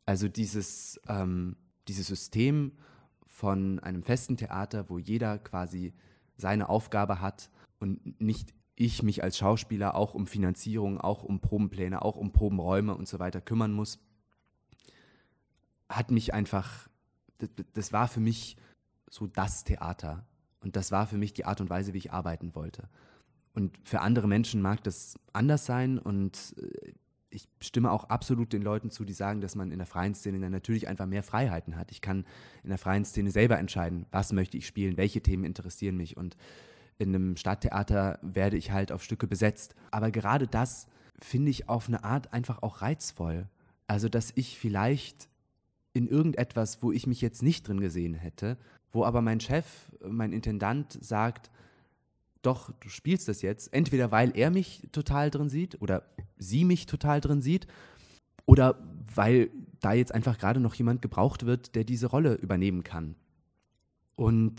Also 0.06 0.28
dieses, 0.28 1.00
ähm, 1.08 1.56
dieses 1.88 2.08
System 2.08 2.74
von 3.26 3.80
einem 3.80 4.04
festen 4.04 4.38
Theater, 4.38 4.90
wo 4.90 4.98
jeder 4.98 5.40
quasi 5.40 5.94
seine 6.38 6.70
Aufgabe 6.70 7.20
hat 7.22 7.50
und 7.80 8.22
nicht 8.22 8.54
ich 8.76 9.04
mich 9.04 9.24
als 9.24 9.38
Schauspieler 9.38 9.96
auch 9.96 10.14
um 10.14 10.26
Finanzierung, 10.26 11.00
auch 11.00 11.24
um 11.24 11.40
Probenpläne, 11.40 12.02
auch 12.02 12.16
um 12.16 12.32
Probenräume 12.32 12.96
und 12.96 13.08
so 13.08 13.20
weiter 13.20 13.40
kümmern 13.40 13.72
muss, 13.72 14.00
hat 15.96 16.12
mich 16.12 16.34
einfach, 16.34 16.90
das, 17.38 17.50
das 17.74 17.94
war 17.94 18.08
für 18.08 18.20
mich 18.20 18.58
so 19.10 19.28
das 19.28 19.64
Theater. 19.64 20.26
Und 20.62 20.76
das 20.76 20.92
war 20.92 21.08
für 21.08 21.18
mich 21.18 21.34
die 21.34 21.46
Art 21.46 21.62
und 21.62 21.70
Weise, 21.70 21.94
wie 21.94 21.98
ich 21.98 22.14
arbeiten 22.14 22.56
wollte. 22.56 22.90
Und 23.54 23.78
für 23.84 24.02
andere 24.02 24.28
Menschen 24.28 24.62
mag 24.62 24.84
das 24.84 25.16
anders 25.34 25.66
sein 25.66 26.00
und 26.00 26.56
äh, 26.58 26.94
ich 27.30 27.48
stimme 27.62 27.92
auch 27.92 28.06
absolut 28.06 28.54
den 28.54 28.62
Leuten 28.62 28.92
zu, 28.92 29.06
die 29.06 29.14
sagen, 29.14 29.42
dass 29.42 29.56
man 29.56 29.72
in 29.72 29.80
der 29.80 29.88
freien 29.88 30.14
Szene 30.14 30.40
dann 30.40 30.52
natürlich 30.52 30.88
einfach 30.88 31.08
mehr 31.08 31.24
Freiheiten 31.24 31.76
hat. 31.76 31.92
Ich 31.92 32.02
kann 32.02 32.26
in 32.64 32.70
der 32.70 32.78
freien 32.78 33.06
Szene 33.06 33.32
selber 33.32 33.58
entscheiden, 33.58 34.06
was 34.12 34.34
möchte 34.34 34.58
ich 34.58 34.68
spielen, 34.68 34.98
welche 34.98 35.22
Themen 35.22 35.44
interessieren 35.44 35.98
mich 35.98 36.16
und 36.16 36.38
in 37.00 37.10
einem 37.10 37.36
Stadttheater 37.36 38.20
werde 38.22 38.56
ich 38.56 38.72
halt 38.72 38.92
auf 38.92 39.04
Stücke 39.04 39.28
besetzt. 39.28 39.76
Aber 39.90 40.12
gerade 40.12 40.48
das 40.48 40.88
finde 41.20 41.50
ich 41.50 41.70
auf 41.70 41.88
eine 41.88 42.04
Art 42.04 42.34
einfach 42.34 42.62
auch 42.62 42.82
reizvoll. 42.82 43.48
Also, 43.88 44.10
dass 44.10 44.32
ich 44.36 44.60
vielleicht 44.60 45.28
in 45.94 46.08
irgendetwas, 46.08 46.82
wo 46.82 46.92
ich 46.92 47.08
mich 47.08 47.22
jetzt 47.22 47.44
nicht 47.44 47.68
drin 47.68 47.80
gesehen 47.80 48.16
hätte, 48.16 48.58
wo 48.92 49.06
aber 49.06 49.22
mein 49.22 49.40
Chef, 49.40 49.92
mein 50.08 50.34
Intendant 50.34 50.98
sagt, 51.02 51.52
doch, 52.42 52.72
du 52.72 52.90
spielst 52.90 53.28
das 53.28 53.42
jetzt, 53.42 53.74
entweder 53.74 54.12
weil 54.12 54.38
er 54.38 54.50
mich 54.50 54.88
total 54.92 55.32
drin 55.32 55.50
sieht 55.50 55.82
oder 55.82 56.04
sie 56.38 56.66
mich 56.66 56.86
total 56.86 57.22
drin 57.22 57.42
sieht 57.42 57.68
oder 58.46 58.78
weil 59.16 59.50
da 59.80 59.94
jetzt 59.94 60.14
einfach 60.14 60.38
gerade 60.38 60.60
noch 60.60 60.76
jemand 60.76 61.02
gebraucht 61.02 61.46
wird, 61.46 61.76
der 61.76 61.84
diese 61.84 62.08
Rolle 62.08 62.36
übernehmen 62.36 62.84
kann. 62.84 63.16
Und 64.16 64.56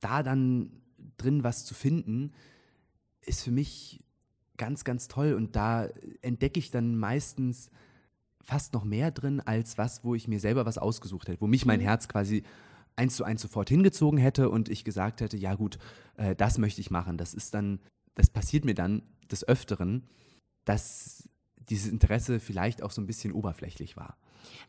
da 0.00 0.22
dann 0.22 0.70
drin 1.16 1.42
was 1.42 1.64
zu 1.64 1.74
finden, 1.74 2.32
ist 3.22 3.42
für 3.42 3.50
mich 3.50 4.04
ganz, 4.56 4.84
ganz 4.84 5.08
toll. 5.08 5.34
Und 5.34 5.56
da 5.56 5.88
entdecke 6.22 6.58
ich 6.58 6.70
dann 6.70 6.98
meistens 6.98 7.70
fast 8.46 8.72
noch 8.72 8.84
mehr 8.84 9.10
drin, 9.10 9.40
als 9.40 9.76
was, 9.76 10.04
wo 10.04 10.14
ich 10.14 10.28
mir 10.28 10.40
selber 10.40 10.64
was 10.64 10.78
ausgesucht 10.78 11.28
hätte, 11.28 11.40
wo 11.40 11.46
mich 11.46 11.66
mein 11.66 11.80
mhm. 11.80 11.84
Herz 11.84 12.08
quasi 12.08 12.44
eins 12.94 13.16
zu 13.16 13.24
eins 13.24 13.42
sofort 13.42 13.68
hingezogen 13.68 14.18
hätte 14.18 14.48
und 14.48 14.68
ich 14.68 14.84
gesagt 14.84 15.20
hätte, 15.20 15.36
ja 15.36 15.54
gut, 15.54 15.78
äh, 16.16 16.34
das 16.34 16.56
möchte 16.56 16.80
ich 16.80 16.90
machen. 16.90 17.18
Das 17.18 17.34
ist 17.34 17.52
dann, 17.52 17.80
das 18.14 18.30
passiert 18.30 18.64
mir 18.64 18.74
dann 18.74 19.02
des 19.30 19.46
Öfteren, 19.46 20.08
dass 20.64 21.28
dieses 21.68 21.90
Interesse 21.90 22.40
vielleicht 22.40 22.82
auch 22.82 22.92
so 22.92 23.02
ein 23.02 23.06
bisschen 23.06 23.32
oberflächlich 23.32 23.96
war. 23.96 24.16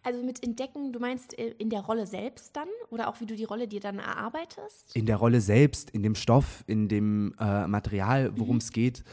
Also 0.04 0.24
mit 0.24 0.44
entdecken, 0.44 0.92
du 0.92 1.00
meinst 1.00 1.38
äh, 1.38 1.54
in 1.60 1.70
der 1.70 1.82
Rolle 1.82 2.08
selbst 2.08 2.56
dann 2.56 2.68
oder 2.90 3.08
auch 3.08 3.22
wie 3.22 3.28
du 3.28 3.36
die 3.36 3.44
Rolle 3.44 3.68
dir 3.68 3.80
dann 3.80 4.00
erarbeitest? 4.00 4.96
In 4.96 5.06
der 5.06 5.18
Rolle 5.18 5.40
selbst, 5.40 5.92
in 5.92 6.02
dem 6.02 6.16
Stoff, 6.16 6.64
in 6.68 6.88
dem 6.88 7.36
äh, 7.40 7.68
Material, 7.68 8.32
worum 8.36 8.58
es 8.58 8.70
mhm. 8.70 8.74
geht, 8.74 9.04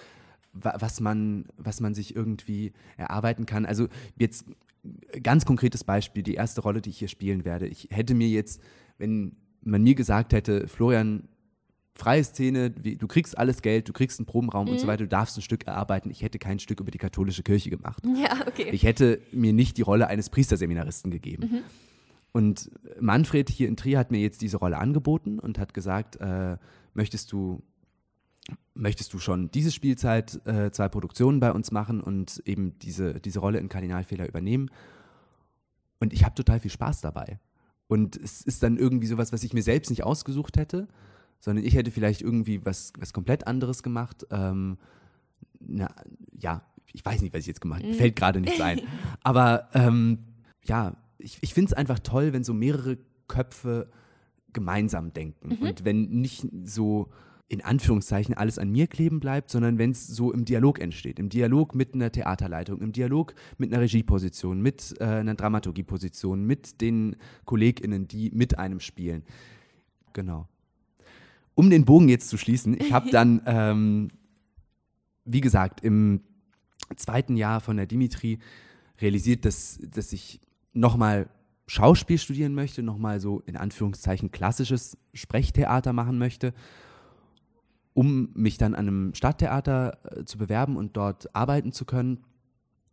was 0.55 1.01
man, 1.01 1.47
was 1.57 1.81
man 1.81 1.95
sich 1.95 2.15
irgendwie 2.15 2.73
erarbeiten 2.97 3.47
kann. 3.47 3.67
Also 3.67 3.89
jetzt 4.17 4.47
ganz 5.23 5.45
konkretes 5.45 5.85
Beispiel, 5.85 6.23
die 6.23 6.35
erste 6.35 6.61
Rolle, 6.61 6.81
die 6.81 6.91
ich 6.91 6.99
hier 6.99 7.09
spielen 7.09 7.45
werde. 7.45 7.67
Ich 7.67 7.89
hätte 7.91 8.15
mir 8.15 8.29
jetzt, 8.29 8.61
wenn 8.99 9.37
man 9.63 9.83
mir 9.83 9.95
gesagt 9.95 10.33
hätte, 10.33 10.69
Florian, 10.69 11.29
freie 11.95 12.25
Szene, 12.25 12.71
du 12.71 13.07
kriegst 13.07 13.39
alles 13.39 13.63
Geld, 13.63 13.89
du 13.89 13.93
kriegst 13.93 14.19
einen 14.19 14.27
Probenraum 14.27 14.67
mhm. 14.67 14.73
und 14.73 14.79
so 14.79 14.87
mhm. 14.87 14.91
weiter, 14.91 15.05
du 15.05 15.09
darfst 15.09 15.39
ein 15.39 15.43
Stück 15.43 15.67
erarbeiten. 15.67 16.11
Ich 16.11 16.23
hätte 16.23 16.39
kein 16.39 16.59
Stück 16.59 16.81
über 16.81 16.91
die 16.91 16.99
katholische 16.99 17.43
Kirche 17.43 17.71
gemacht. 17.71 18.03
Ja, 18.17 18.47
okay. 18.47 18.71
Ich 18.71 18.85
hätte 18.85 19.21
mir 19.33 19.53
nicht 19.53 19.77
die 19.77 19.83
Rolle 19.83 20.07
eines 20.07 20.31
Priesterseminaristen 20.31 21.11
gegeben. 21.11 21.51
Mhm. 21.51 21.59
Und 22.33 22.71
Manfred 23.01 23.49
hier 23.49 23.69
in 23.69 23.77
Trier 23.77 23.99
hat 23.99 24.11
mir 24.11 24.21
jetzt 24.21 24.41
diese 24.41 24.57
Rolle 24.57 24.79
angeboten 24.79 25.39
und 25.39 25.59
hat 25.59 25.75
gesagt, 25.75 26.17
äh, 26.17 26.57
möchtest 26.95 27.33
du 27.33 27.63
möchtest 28.75 29.13
du 29.15 29.19
schon 29.19 29.51
diese 29.51 29.73
Spielzeit 29.73 30.41
äh, 30.47 30.71
zwei 30.71 30.89
Produktionen 30.89 31.41
bei 31.41 31.53
uns 31.53 31.71
machen 31.71 32.01
und 32.01 32.43
eben 32.45 32.79
diese, 32.81 33.21
diese 33.21 33.39
Rolle 33.39 33.59
in 33.59 33.69
Kardinalfehler 33.69 34.29
übernehmen? 34.29 34.71
Und 36.01 36.13
ich 36.13 36.25
habe 36.25 36.35
total 36.35 36.61
viel 36.61 36.71
Spaß 36.71 37.01
dabei. 37.01 37.39
Und 37.87 38.17
es 38.17 38.43
ist 38.43 38.63
dann 38.63 38.77
irgendwie 38.77 39.07
sowas, 39.07 39.33
was 39.33 39.45
ich 39.45 39.53
mir 39.53 39.63
selbst 39.63 39.91
nicht 39.91 40.05
ausgesucht 40.05 40.57
hätte, 40.57 40.89
sondern 41.41 41.65
ich 41.65 41.75
hätte 41.75 41.91
vielleicht 41.91 42.23
irgendwie 42.23 42.65
was, 42.65 42.93
was 42.99 43.13
komplett 43.13 43.47
anderes 43.47 43.83
gemacht. 43.83 44.27
Ähm, 44.31 44.79
na, 45.61 45.95
ja, 46.33 46.63
ich 46.93 47.05
weiß 47.05 47.23
nicht, 47.23 47.35
was 47.35 47.41
ich 47.41 47.47
jetzt 47.47 47.61
gemacht 47.61 47.83
habe. 47.83 47.93
Mhm. 47.93 47.99
Fällt 47.99 48.17
gerade 48.17 48.41
nichts 48.41 48.61
ein. 48.61 48.81
Aber 49.23 49.69
ähm, 49.75 50.19
ja, 50.65 50.97
ich, 51.19 51.39
ich 51.41 51.55
finde 51.55 51.71
es 51.71 51.77
einfach 51.77 51.99
toll, 51.99 52.33
wenn 52.33 52.45
so 52.45 52.55
mehrere 52.55 52.99
Köpfe 53.29 53.91
gemeinsam 54.53 55.13
denken. 55.13 55.57
Mhm. 55.57 55.69
Und 55.69 55.85
wenn 55.85 56.09
nicht 56.21 56.47
so 56.65 57.11
in 57.49 57.61
Anführungszeichen 57.63 58.35
alles 58.35 58.59
an 58.59 58.71
mir 58.71 58.87
kleben 58.87 59.21
bleibt, 59.21 59.51
sondern 59.51 59.79
wenn 59.79 59.91
es 59.91 60.07
so 60.07 60.33
im 60.33 60.45
Dialog 60.45 60.81
entsteht. 60.81 61.19
Im 61.19 61.29
Dialog 61.29 61.75
mit 61.75 61.95
einer 61.95 62.11
Theaterleitung, 62.11 62.81
im 62.81 62.93
Dialog 62.93 63.35
mit 63.59 63.73
einer 63.73 63.83
Regieposition, 63.83 64.63
mit 64.63 64.95
äh, 64.99 65.05
einer 65.05 65.35
Dramaturgieposition, 65.35 66.45
mit 66.45 66.81
den 66.81 67.17
KollegInnen, 67.45 68.09
die 68.09 68.31
mit 68.31 68.59
einem 68.59 68.81
spielen. 68.81 69.25
Genau. 70.15 70.49
Um 71.55 71.71
den 71.71 71.85
Bogen 71.85 72.09
jetzt 72.09 72.29
zu 72.29 72.39
schließen, 72.39 72.81
ich 72.81 72.93
habe 72.93 73.11
dann, 73.11 73.43
ähm, 73.47 74.09
wie 75.25 75.43
gesagt, 75.43 75.83
im 75.83 76.21
zweiten 76.97 77.37
Jahr 77.37 77.61
von 77.61 77.77
der 77.77 77.87
Dimitri 77.87 78.39
realisiert, 79.01 79.45
dass, 79.45 79.79
dass 79.83 80.13
ich 80.13 80.41
nochmal 80.73 81.29
Schauspiel 81.67 82.19
studieren 82.19 82.55
möchte, 82.55 82.83
nochmal 82.83 83.21
so 83.21 83.41
in 83.41 83.57
Anführungszeichen 83.57 84.31
klassisches 84.31 84.97
Sprechtheater 85.13 85.93
machen 85.93 86.19
möchte 86.19 86.55
um 87.95 88.31
mich 88.35 88.59
dann 88.59 88.75
an 88.75 88.89
einem 88.89 89.15
Stadttheater 89.15 89.99
äh, 90.05 90.25
zu 90.25 90.37
bewerben 90.37 90.77
und 90.77 90.97
dort 90.97 91.35
arbeiten 91.35 91.73
zu 91.73 91.85
können. 91.85 92.25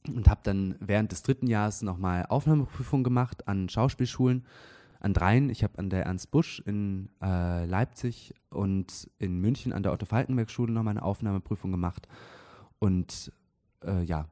Und 0.08 0.28
habe 0.28 0.42
dann 0.44 0.76
während 0.80 1.12
des 1.12 1.22
dritten 1.22 1.46
Jahres 1.46 1.84
nochmal 1.84 2.26
Aufnahmeprüfung 2.28 3.04
gemacht 3.04 3.48
an 3.48 3.70
Schauspielschulen, 3.70 4.46
an 5.00 5.14
dreien. 5.14 5.52
Ich 5.52 5.64
habe 5.64 5.78
an 5.78 5.92
der 5.92 6.06
Ernst 6.06 6.32
Busch 6.32 6.60
in 6.66 7.10
äh, 7.22 7.66
Leipzig 7.66 8.34
und 8.50 9.08
in 9.20 9.40
München 9.40 9.74
an 9.74 9.84
der 9.84 9.92
Otto-Falkenberg-Schule 9.92 10.72
nochmal 10.72 10.94
eine 10.94 11.04
Aufnahmeprüfung 11.04 11.70
gemacht. 11.70 12.08
Und 12.80 13.32
äh, 13.86 14.04
ja, 14.04 14.28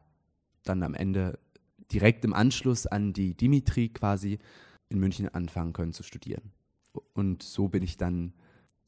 dann 0.64 0.82
am 0.82 0.96
Ende 0.96 1.38
direkt 1.92 2.26
im 2.26 2.34
Anschluss 2.34 2.88
an 2.88 3.14
die 3.14 3.36
Dimitri 3.36 3.90
quasi 3.90 4.40
in 4.90 5.00
München 5.00 5.30
anfangen 5.30 5.74
können 5.74 5.94
zu 5.94 6.02
studieren. 6.02 6.52
Und 7.14 7.44
so 7.44 7.68
bin 7.68 7.84
ich 7.84 7.98
dann 7.98 8.34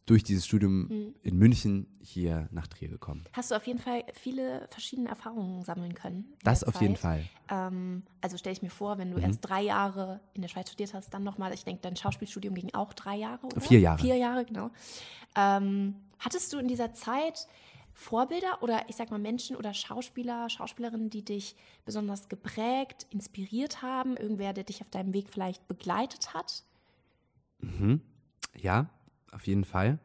durch 0.06 0.24
dieses 0.24 0.46
Studium 0.46 0.88
mhm. 0.88 1.16
in 1.22 1.38
München 1.38 1.88
hier 2.02 2.50
nach 2.52 2.68
Trier 2.68 2.90
gekommen. 2.90 3.24
Hast 3.34 3.52
du 3.52 3.56
auf 3.56 3.68
jeden 3.68 3.80
Fall 3.80 4.04
viele 4.14 4.68
verschiedene 4.70 5.10
Erfahrungen 5.10 5.64
sammeln 5.64 5.94
können? 5.94 6.34
Das 6.44 6.64
auf 6.64 6.74
Zeit. 6.74 6.82
jeden 6.82 6.96
Fall. 6.96 7.24
Ähm, 7.50 8.04
also 8.20 8.38
stelle 8.38 8.54
ich 8.54 8.62
mir 8.62 8.72
vor, 8.72 8.98
wenn 8.98 9.12
du 9.12 9.18
mhm. 9.18 9.24
erst 9.24 9.42
drei 9.42 9.62
Jahre 9.62 10.20
in 10.34 10.42
der 10.42 10.50
Schweiz 10.50 10.70
studiert 10.70 10.94
hast, 10.94 11.14
dann 11.14 11.24
nochmal, 11.24 11.54
ich 11.54 11.64
denke, 11.64 11.82
dein 11.84 11.96
Schauspielstudium 11.96 12.56
ging 12.56 12.74
auch 12.74 12.94
drei 12.94 13.16
Jahre, 13.16 13.46
oder? 13.46 13.62
Vier 13.62 13.80
Jahre. 13.80 14.00
Vier 14.00 14.16
Jahre, 14.16 14.46
genau. 14.46 14.72
Ähm, 15.36 15.96
hattest 16.20 16.52
du 16.52 16.58
in 16.58 16.68
dieser 16.68 16.94
Zeit 16.94 17.48
Vorbilder 17.94 18.64
oder 18.64 18.90
ich 18.90 18.96
sag 18.96 19.12
mal 19.12 19.20
Menschen 19.20 19.56
oder 19.56 19.74
Schauspieler, 19.74 20.50
Schauspielerinnen, 20.50 21.10
die 21.10 21.24
dich 21.24 21.56
besonders 21.86 22.28
geprägt, 22.28 23.06
inspiriert 23.12 23.82
haben? 23.82 24.18
Irgendwer, 24.18 24.54
der 24.54 24.64
dich 24.64 24.82
auf 24.82 24.90
deinem 24.90 25.14
Weg 25.14 25.30
vielleicht 25.30 25.68
begleitet 25.68 26.34
hat? 26.34 26.64
Mhm. 27.60 28.02
Ja, 28.58 28.90
auf 29.32 29.48
jeden 29.48 29.66
Fall. 29.66 30.00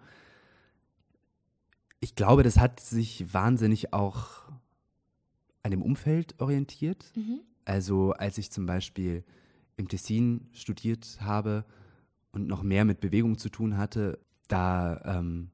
Ich 2.01 2.15
glaube, 2.15 2.43
das 2.43 2.59
hat 2.59 2.81
sich 2.81 3.33
wahnsinnig 3.33 3.93
auch 3.93 4.51
an 5.63 5.71
dem 5.71 5.83
Umfeld 5.83 6.41
orientiert. 6.41 7.13
Mhm. 7.17 7.41
Also 7.65 8.13
als 8.13 8.39
ich 8.39 8.51
zum 8.51 8.67
Beispiel 8.67 9.25
im 9.77 9.89
Tessin 9.89 10.49
studiert 10.53 11.19
habe 11.21 11.65
und 12.33 12.47
noch 12.47 12.63
mehr 12.63 12.85
mit 12.85 13.01
Bewegung 13.01 13.39
zu 13.39 13.49
tun 13.49 13.77
hatte, 13.77 14.19
da 14.49 15.01
ähm, 15.05 15.51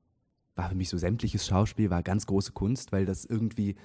war 0.55 0.69
für 0.69 0.75
mich 0.75 0.89
so 0.89 0.99
sämtliches 0.99 1.47
Schauspiel 1.47 1.91
war 1.91 2.03
ganz 2.03 2.27
große 2.27 2.53
Kunst, 2.53 2.93
weil 2.93 3.07
das 3.07 3.25
irgendwie, 3.25 3.77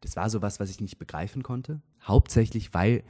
das 0.00 0.16
war 0.16 0.28
so 0.28 0.42
was, 0.42 0.58
was 0.58 0.70
ich 0.70 0.80
nicht 0.80 0.98
begreifen 0.98 1.42
konnte. 1.42 1.80
Hauptsächlich, 2.02 2.74
weil 2.74 3.04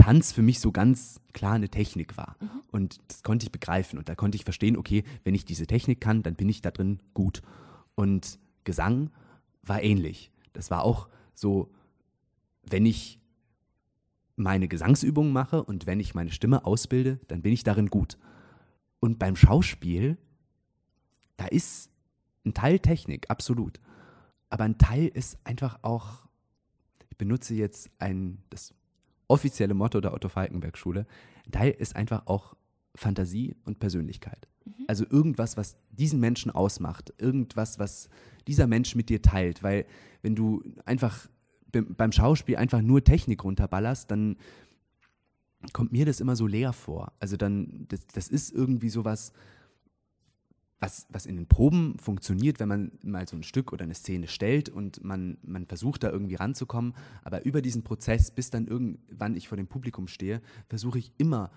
Tanz 0.00 0.32
für 0.32 0.40
mich 0.40 0.60
so 0.60 0.72
ganz 0.72 1.20
klar 1.34 1.52
eine 1.52 1.68
Technik 1.68 2.16
war. 2.16 2.36
Mhm. 2.40 2.48
Und 2.70 3.00
das 3.08 3.22
konnte 3.22 3.44
ich 3.44 3.52
begreifen. 3.52 3.98
Und 3.98 4.08
da 4.08 4.14
konnte 4.14 4.36
ich 4.36 4.44
verstehen, 4.44 4.78
okay, 4.78 5.04
wenn 5.24 5.34
ich 5.34 5.44
diese 5.44 5.66
Technik 5.66 6.00
kann, 6.00 6.22
dann 6.22 6.36
bin 6.36 6.48
ich 6.48 6.62
da 6.62 6.70
drin 6.70 7.00
gut. 7.12 7.42
Und 7.94 8.38
Gesang 8.64 9.10
war 9.62 9.82
ähnlich. 9.82 10.32
Das 10.54 10.70
war 10.70 10.84
auch 10.84 11.08
so, 11.34 11.70
wenn 12.62 12.86
ich 12.86 13.20
meine 14.36 14.68
Gesangsübungen 14.68 15.34
mache 15.34 15.62
und 15.62 15.86
wenn 15.86 16.00
ich 16.00 16.14
meine 16.14 16.30
Stimme 16.30 16.64
ausbilde, 16.64 17.20
dann 17.28 17.42
bin 17.42 17.52
ich 17.52 17.62
darin 17.62 17.88
gut. 17.88 18.16
Und 19.00 19.18
beim 19.18 19.36
Schauspiel, 19.36 20.16
da 21.36 21.44
ist 21.44 21.90
ein 22.46 22.54
Teil 22.54 22.78
Technik, 22.78 23.28
absolut. 23.28 23.80
Aber 24.48 24.64
ein 24.64 24.78
Teil 24.78 25.08
ist 25.08 25.38
einfach 25.44 25.80
auch, 25.82 26.26
ich 27.10 27.18
benutze 27.18 27.54
jetzt 27.54 27.90
ein, 27.98 28.42
das 28.48 28.72
offizielle 29.30 29.74
Motto 29.74 30.00
der 30.00 30.12
Otto 30.12 30.28
Falkenberg 30.28 30.76
Schule. 30.76 31.06
Ein 31.46 31.52
Teil 31.52 31.70
ist 31.70 31.96
einfach 31.96 32.26
auch 32.26 32.56
Fantasie 32.94 33.54
und 33.64 33.78
Persönlichkeit. 33.78 34.48
Mhm. 34.64 34.84
Also 34.88 35.04
irgendwas, 35.08 35.56
was 35.56 35.76
diesen 35.90 36.20
Menschen 36.20 36.50
ausmacht, 36.50 37.14
irgendwas, 37.18 37.78
was 37.78 38.08
dieser 38.46 38.66
Mensch 38.66 38.94
mit 38.94 39.08
dir 39.08 39.22
teilt. 39.22 39.62
Weil 39.62 39.86
wenn 40.22 40.34
du 40.34 40.62
einfach 40.84 41.28
beim 41.72 42.10
Schauspiel 42.10 42.56
einfach 42.56 42.82
nur 42.82 43.04
Technik 43.04 43.44
runterballerst, 43.44 44.10
dann 44.10 44.36
kommt 45.72 45.92
mir 45.92 46.04
das 46.04 46.20
immer 46.20 46.34
so 46.34 46.46
leer 46.46 46.72
vor. 46.72 47.12
Also 47.20 47.36
dann, 47.36 47.86
das, 47.88 48.06
das 48.08 48.28
ist 48.28 48.50
irgendwie 48.52 48.88
sowas, 48.88 49.32
was, 50.80 51.06
was 51.10 51.26
in 51.26 51.36
den 51.36 51.46
Proben 51.46 51.98
funktioniert, 51.98 52.58
wenn 52.58 52.68
man 52.68 52.92
mal 53.02 53.28
so 53.28 53.36
ein 53.36 53.42
Stück 53.42 53.72
oder 53.72 53.84
eine 53.84 53.94
Szene 53.94 54.28
stellt 54.28 54.70
und 54.70 55.04
man, 55.04 55.36
man 55.42 55.66
versucht 55.66 56.02
da 56.02 56.10
irgendwie 56.10 56.36
ranzukommen. 56.36 56.94
Aber 57.22 57.44
über 57.44 57.60
diesen 57.60 57.84
Prozess, 57.84 58.30
bis 58.30 58.50
dann 58.50 58.66
irgendwann 58.66 59.36
ich 59.36 59.48
vor 59.48 59.56
dem 59.56 59.66
Publikum 59.66 60.08
stehe, 60.08 60.40
versuche 60.68 60.98
ich 60.98 61.12
immer 61.18 61.50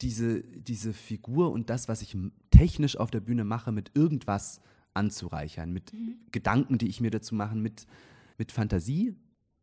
diese, 0.00 0.42
diese 0.42 0.92
Figur 0.92 1.50
und 1.50 1.70
das, 1.70 1.88
was 1.88 2.02
ich 2.02 2.16
technisch 2.50 2.96
auf 2.96 3.10
der 3.10 3.20
Bühne 3.20 3.44
mache, 3.44 3.72
mit 3.72 3.90
irgendwas 3.94 4.60
anzureichern, 4.94 5.72
mit 5.72 5.92
mhm. 5.92 6.16
Gedanken, 6.30 6.78
die 6.78 6.88
ich 6.88 7.00
mir 7.00 7.10
dazu 7.10 7.34
mache, 7.34 7.56
mit, 7.56 7.86
mit 8.38 8.52
Fantasie 8.52 9.16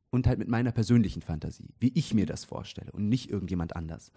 und 0.10 0.28
halt 0.28 0.40
mit 0.40 0.50
meiner 0.50 0.74
persönlichen 0.74 1.22
Fantasie, 1.22 1.70
wie 1.80 1.92
ich 1.96 2.14
mir 2.14 2.26
das 2.26 2.44
vorstelle 2.44 2.92
und 2.92 3.08
nicht 3.08 3.30
irgendjemand 3.30 3.78
anders. 3.78 4.12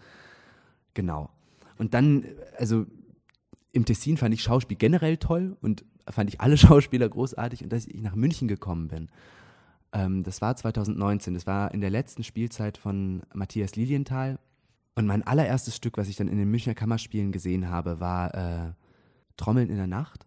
Genau. 0.95 1.31
Und 1.79 1.95
dann, 1.95 2.25
also 2.59 2.87
im 3.73 3.85
Tessin 3.85 4.17
fand 4.17 4.35
ich 4.35 4.43
Schauspiel 4.43 4.77
generell 4.77 5.17
toll 5.17 5.57
und 5.61 5.85
fand 6.09 6.31
ich 6.31 6.41
alle 6.41 6.57
Schauspieler 6.59 7.09
großartig 7.09 7.63
und 7.63 7.73
dass 7.73 7.87
ich 7.87 8.01
nach 8.01 8.15
München 8.15 8.49
gekommen 8.49 8.89
bin. 8.89 9.09
Ähm, 9.93 10.23
das 10.23 10.41
war 10.41 10.55
2019, 10.55 11.35
das 11.35 11.47
war 11.47 11.73
in 11.73 11.81
der 11.81 11.91
letzten 11.91 12.23
Spielzeit 12.23 12.79
von 12.79 13.23
Matthias 13.35 13.77
Lilienthal. 13.77 14.39
Und 14.95 15.07
mein 15.07 15.23
allererstes 15.23 15.75
Stück, 15.75 15.97
was 15.97 16.09
ich 16.09 16.17
dann 16.17 16.29
in 16.29 16.37
den 16.37 16.51
Münchner 16.51 16.75
Kammerspielen 16.75 17.33
gesehen 17.33 17.71
habe, 17.71 17.99
war 17.99 18.35
äh, 18.35 18.73
Trommeln 19.39 19.71
in 19.71 19.77
der 19.77 19.87
Nacht 19.87 20.27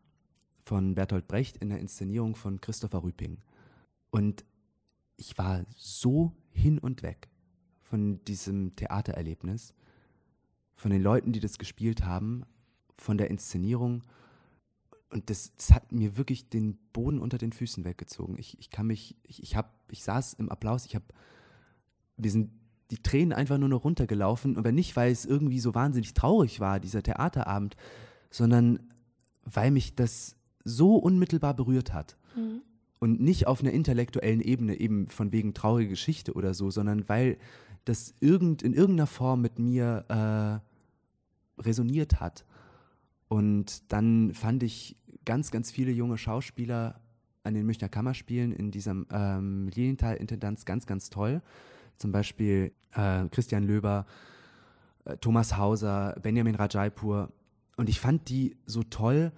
von 0.63 0.95
Bertolt 0.95 1.27
Brecht 1.27 1.57
in 1.57 1.69
der 1.69 1.79
Inszenierung 1.79 2.35
von 2.35 2.59
Christopher 2.59 3.03
Rüping. 3.03 3.37
Und 4.09 4.43
ich 5.17 5.37
war 5.37 5.65
so 5.75 6.33
hin 6.51 6.79
und 6.79 7.03
weg 7.03 7.29
von 7.83 8.23
diesem 8.25 8.75
Theatererlebnis, 8.75 9.75
von 10.73 10.89
den 10.89 11.03
Leuten, 11.03 11.31
die 11.31 11.39
das 11.39 11.59
gespielt 11.59 12.03
haben, 12.03 12.43
von 12.97 13.17
der 13.17 13.29
Inszenierung. 13.29 14.03
Und 15.09 15.29
das, 15.29 15.55
das, 15.55 15.71
hat 15.71 15.91
mir 15.91 16.17
wirklich 16.17 16.49
den 16.49 16.77
Boden 16.91 17.19
unter 17.19 17.37
den 17.37 17.53
Füßen 17.53 17.85
weggezogen. 17.85 18.37
Ich, 18.37 18.59
ich 18.59 18.69
kann 18.69 18.87
mich, 18.87 19.15
ich, 19.23 19.41
ich, 19.41 19.55
hab, 19.55 19.73
ich 19.89 20.03
saß 20.03 20.33
im 20.33 20.49
Applaus, 20.49 20.85
ich 20.85 20.95
habe, 20.95 21.05
wir 22.17 22.31
sind 22.31 22.51
die 22.91 23.01
Tränen 23.01 23.33
einfach 23.33 23.57
nur 23.57 23.69
noch 23.69 23.83
runtergelaufen. 23.83 24.57
Aber 24.57 24.71
nicht, 24.71 24.95
weil 24.95 25.11
es 25.11 25.25
irgendwie 25.25 25.59
so 25.59 25.73
wahnsinnig 25.73 26.13
traurig 26.13 26.59
war, 26.59 26.79
dieser 26.79 27.03
Theaterabend, 27.03 27.75
sondern 28.29 28.79
weil 29.43 29.71
mich 29.71 29.95
das 29.95 30.35
so 30.63 30.95
unmittelbar 30.95 31.53
berührt 31.53 31.93
hat. 31.93 32.17
Mhm. 32.35 32.61
Und 32.99 33.21
nicht 33.21 33.47
auf 33.47 33.61
einer 33.61 33.71
intellektuellen 33.71 34.41
Ebene, 34.41 34.75
eben 34.75 35.07
von 35.07 35.31
wegen 35.31 35.53
traurige 35.53 35.89
Geschichte 35.89 36.33
oder 36.33 36.53
so, 36.53 36.71
sondern 36.71 37.07
weil 37.07 37.37
das 37.83 38.15
irgend, 38.19 38.63
in 38.63 38.73
irgendeiner 38.73 39.07
Form 39.07 39.41
mit 39.41 39.59
mir 39.59 40.61
äh, 41.59 41.61
resoniert 41.61 42.19
hat. 42.19 42.45
Und 43.27 43.91
dann 43.91 44.34
fand 44.34 44.63
ich 44.63 44.98
ganz, 45.25 45.51
ganz 45.51 45.72
viele 45.72 45.91
junge 45.91 46.17
Schauspieler 46.17 47.01
an 47.44 47.53
den 47.53 47.65
Münchner 47.65 47.89
Kammerspielen 47.89 48.51
in 48.51 48.72
diesem 48.72 49.05
ähm, 49.12 49.67
Lilienthal-Intendanz 49.70 50.65
ganz, 50.65 50.86
ganz 50.86 51.10
toll. 51.10 51.41
Zum 51.98 52.12
Beispiel 52.12 52.72
äh, 52.94 53.27
Christian 53.29 53.63
Löber, 53.63 54.05
äh, 55.05 55.17
Thomas 55.17 55.58
Hauser, 55.58 56.17
Benjamin 56.22 56.55
Rajaipur. 56.55 57.32
Und 57.77 57.89
ich 57.89 58.00
fand 58.00 58.29
die 58.29 58.58
so 58.65 58.84
toll, 58.84 59.32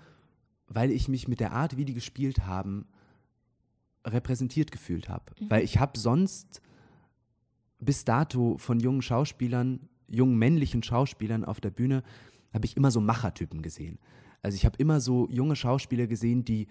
weil 0.67 0.91
ich 0.91 1.07
mich 1.07 1.27
mit 1.27 1.39
der 1.39 1.53
Art, 1.53 1.77
wie 1.77 1.85
die 1.85 1.93
gespielt 1.93 2.45
haben, 2.45 2.87
repräsentiert 4.05 4.71
gefühlt 4.71 5.09
habe. 5.09 5.23
Mhm. 5.39 5.49
Weil 5.49 5.63
ich 5.63 5.79
habe 5.79 5.97
sonst 5.99 6.61
bis 7.79 8.05
dato 8.05 8.57
von 8.57 8.79
jungen 8.79 9.01
Schauspielern, 9.01 9.87
jungen 10.07 10.37
männlichen 10.37 10.81
Schauspielern 10.81 11.45
auf 11.45 11.59
der 11.59 11.69
Bühne, 11.69 12.03
habe 12.57 12.65
ich 12.65 12.75
immer 12.75 12.91
so 12.91 12.99
Machertypen 12.99 13.61
gesehen. 13.61 13.99
Also 14.41 14.55
ich 14.55 14.65
habe 14.65 14.77
immer 14.77 14.99
so 14.99 15.27
junge 15.29 15.55
Schauspieler 15.55 16.07
gesehen, 16.07 16.43
die 16.43 16.67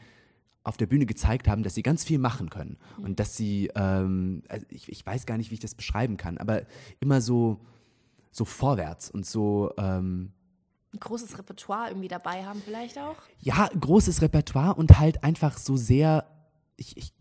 auf 0.63 0.77
der 0.77 0.87
Bühne 0.87 1.07
gezeigt 1.07 1.47
haben, 1.47 1.63
dass 1.63 1.75
sie 1.75 1.83
ganz 1.83 2.03
viel 2.05 2.19
machen 2.19 2.51
können 2.51 2.77
mhm. 2.99 3.05
und 3.05 3.21
dass 3.21 3.37
sie, 3.37 3.71
ähm, 3.77 4.43
also 4.49 4.67
ich, 4.69 4.89
ich, 4.89 5.07
weiß 5.07 5.25
gar 5.25 5.37
nicht, 5.37 5.51
wie 5.51 5.55
ich 5.55 5.61
das 5.61 5.77
beschreiben 5.77 6.17
kann, 6.17 6.39
aber 6.39 6.63
immer 6.99 7.21
so, 7.21 7.61
so 8.33 8.45
vorwärts 8.45 9.11
und 9.11 9.25
so. 9.25 9.73
Ähm, 9.79 10.33
ein 10.93 10.99
großes 10.99 11.39
Repertoire 11.39 11.91
irgendwie 11.91 12.09
dabei 12.09 12.45
haben, 12.45 12.61
vielleicht 12.65 12.99
auch? 12.99 13.17
Ja, 13.39 13.69
großes 13.69 14.23
Repertoire 14.23 14.75
und 14.75 14.99
halt 14.99 15.23
einfach 15.23 15.57
so 15.57 15.77
sehr, 15.77 16.27
ich, 16.77 16.97
ich 16.97 17.13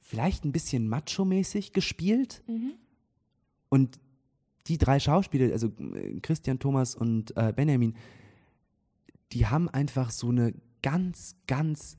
vielleicht 0.00 0.46
ein 0.46 0.52
bisschen 0.52 0.88
macho-mäßig 0.88 1.74
gespielt. 1.74 2.42
Mhm. 2.46 2.72
Und 3.68 4.00
die 4.68 4.78
drei 4.78 5.00
Schauspieler, 5.00 5.52
also 5.52 5.68
äh, 5.94 6.20
Christian, 6.20 6.58
Thomas 6.58 6.94
und 6.94 7.36
äh, 7.36 7.52
Benjamin, 7.54 7.94
die 9.32 9.46
haben 9.46 9.68
einfach 9.68 10.10
so 10.10 10.28
eine 10.28 10.54
ganz, 10.82 11.36
ganz 11.46 11.98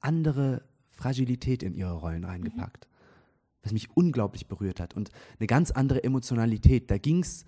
andere 0.00 0.62
Fragilität 0.90 1.62
in 1.62 1.74
ihre 1.74 1.94
Rollen 1.94 2.24
reingepackt. 2.24 2.86
Mhm. 2.86 2.92
Was 3.62 3.72
mich 3.72 3.96
unglaublich 3.96 4.46
berührt 4.46 4.80
hat. 4.80 4.94
Und 4.94 5.10
eine 5.38 5.46
ganz 5.46 5.70
andere 5.70 6.02
Emotionalität. 6.02 6.90
Da 6.90 6.98
ging 6.98 7.20
es 7.20 7.44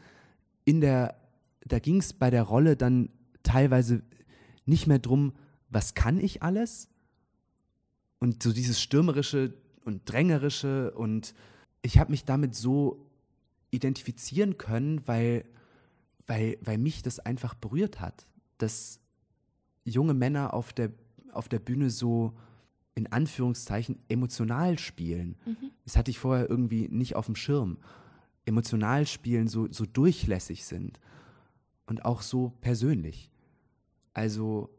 in 0.64 0.80
der, 0.80 1.16
da 1.64 1.78
ging 1.80 1.98
es 1.98 2.12
bei 2.12 2.30
der 2.30 2.44
Rolle 2.44 2.76
dann 2.76 3.10
teilweise 3.42 4.02
nicht 4.64 4.86
mehr 4.86 5.00
drum, 5.00 5.32
was 5.70 5.94
kann 5.94 6.20
ich 6.20 6.42
alles? 6.42 6.88
Und 8.20 8.42
so 8.42 8.52
dieses 8.52 8.80
stürmerische 8.80 9.54
und 9.84 10.02
drängerische 10.06 10.92
und 10.92 11.34
ich 11.82 11.98
habe 11.98 12.12
mich 12.12 12.24
damit 12.24 12.54
so 12.54 13.03
identifizieren 13.74 14.58
können, 14.58 15.06
weil, 15.06 15.44
weil, 16.26 16.58
weil 16.62 16.78
mich 16.78 17.02
das 17.02 17.18
einfach 17.18 17.54
berührt 17.54 18.00
hat, 18.00 18.26
dass 18.58 19.00
junge 19.84 20.14
Männer 20.14 20.54
auf 20.54 20.72
der, 20.72 20.90
auf 21.32 21.48
der 21.48 21.58
Bühne 21.58 21.90
so 21.90 22.34
in 22.94 23.08
Anführungszeichen 23.08 23.98
emotional 24.08 24.78
spielen. 24.78 25.36
Mhm. 25.44 25.70
Das 25.84 25.96
hatte 25.96 26.10
ich 26.10 26.18
vorher 26.18 26.48
irgendwie 26.48 26.88
nicht 26.88 27.16
auf 27.16 27.26
dem 27.26 27.36
Schirm. 27.36 27.78
Emotional 28.46 29.06
spielen, 29.06 29.48
so, 29.48 29.70
so 29.70 29.84
durchlässig 29.84 30.64
sind 30.64 31.00
und 31.86 32.04
auch 32.04 32.22
so 32.22 32.52
persönlich. 32.60 33.30
Also 34.12 34.70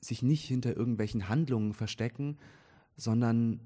sich 0.00 0.22
nicht 0.22 0.44
hinter 0.44 0.76
irgendwelchen 0.76 1.28
Handlungen 1.28 1.72
verstecken, 1.72 2.38
sondern 2.96 3.60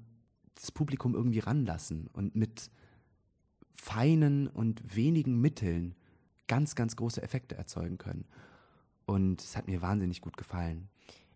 das 0.55 0.71
Publikum 0.71 1.15
irgendwie 1.15 1.39
ranlassen 1.39 2.07
und 2.13 2.35
mit 2.35 2.69
feinen 3.73 4.47
und 4.47 4.95
wenigen 4.95 5.39
Mitteln 5.39 5.95
ganz, 6.47 6.75
ganz 6.75 6.95
große 6.95 7.21
Effekte 7.21 7.55
erzeugen 7.55 7.97
können. 7.97 8.25
Und 9.05 9.41
es 9.41 9.55
hat 9.55 9.67
mir 9.67 9.81
wahnsinnig 9.81 10.21
gut 10.21 10.37
gefallen. 10.37 10.89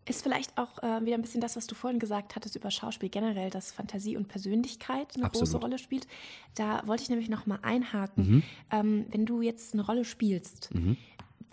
Ist 0.07 0.21
vielleicht 0.21 0.55
auch 0.57 0.83
äh, 0.83 1.03
wieder 1.03 1.15
ein 1.15 1.21
bisschen 1.23 1.41
das, 1.41 1.55
was 1.55 1.65
du 1.65 1.73
vorhin 1.73 1.99
gesagt 1.99 2.35
hattest 2.35 2.55
über 2.55 2.69
Schauspiel 2.69 3.09
generell, 3.09 3.49
dass 3.49 3.71
Fantasie 3.71 4.17
und 4.17 4.27
Persönlichkeit 4.27 5.15
eine 5.15 5.25
Absolut. 5.25 5.49
große 5.49 5.57
Rolle 5.57 5.79
spielt. 5.79 6.05
Da 6.53 6.85
wollte 6.85 7.01
ich 7.01 7.09
nämlich 7.09 7.27
noch 7.27 7.47
mal 7.47 7.59
einhaken. 7.63 8.27
Mhm. 8.27 8.43
Ähm, 8.71 9.05
wenn 9.09 9.25
du 9.25 9.41
jetzt 9.41 9.73
eine 9.73 9.83
Rolle 9.83 10.05
spielst, 10.05 10.73
mhm. 10.75 10.95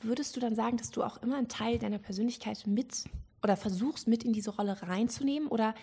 würdest 0.02 0.36
du 0.36 0.40
dann 0.40 0.54
sagen, 0.54 0.76
dass 0.76 0.90
du 0.90 1.02
auch 1.02 1.22
immer 1.22 1.38
einen 1.38 1.48
Teil 1.48 1.78
deiner 1.78 1.98
Persönlichkeit 1.98 2.66
mit 2.66 3.04
oder 3.42 3.56
versuchst 3.56 4.06
mit 4.06 4.22
in 4.22 4.34
diese 4.34 4.50
Rolle 4.50 4.82
reinzunehmen? 4.82 5.48
Oder 5.48 5.74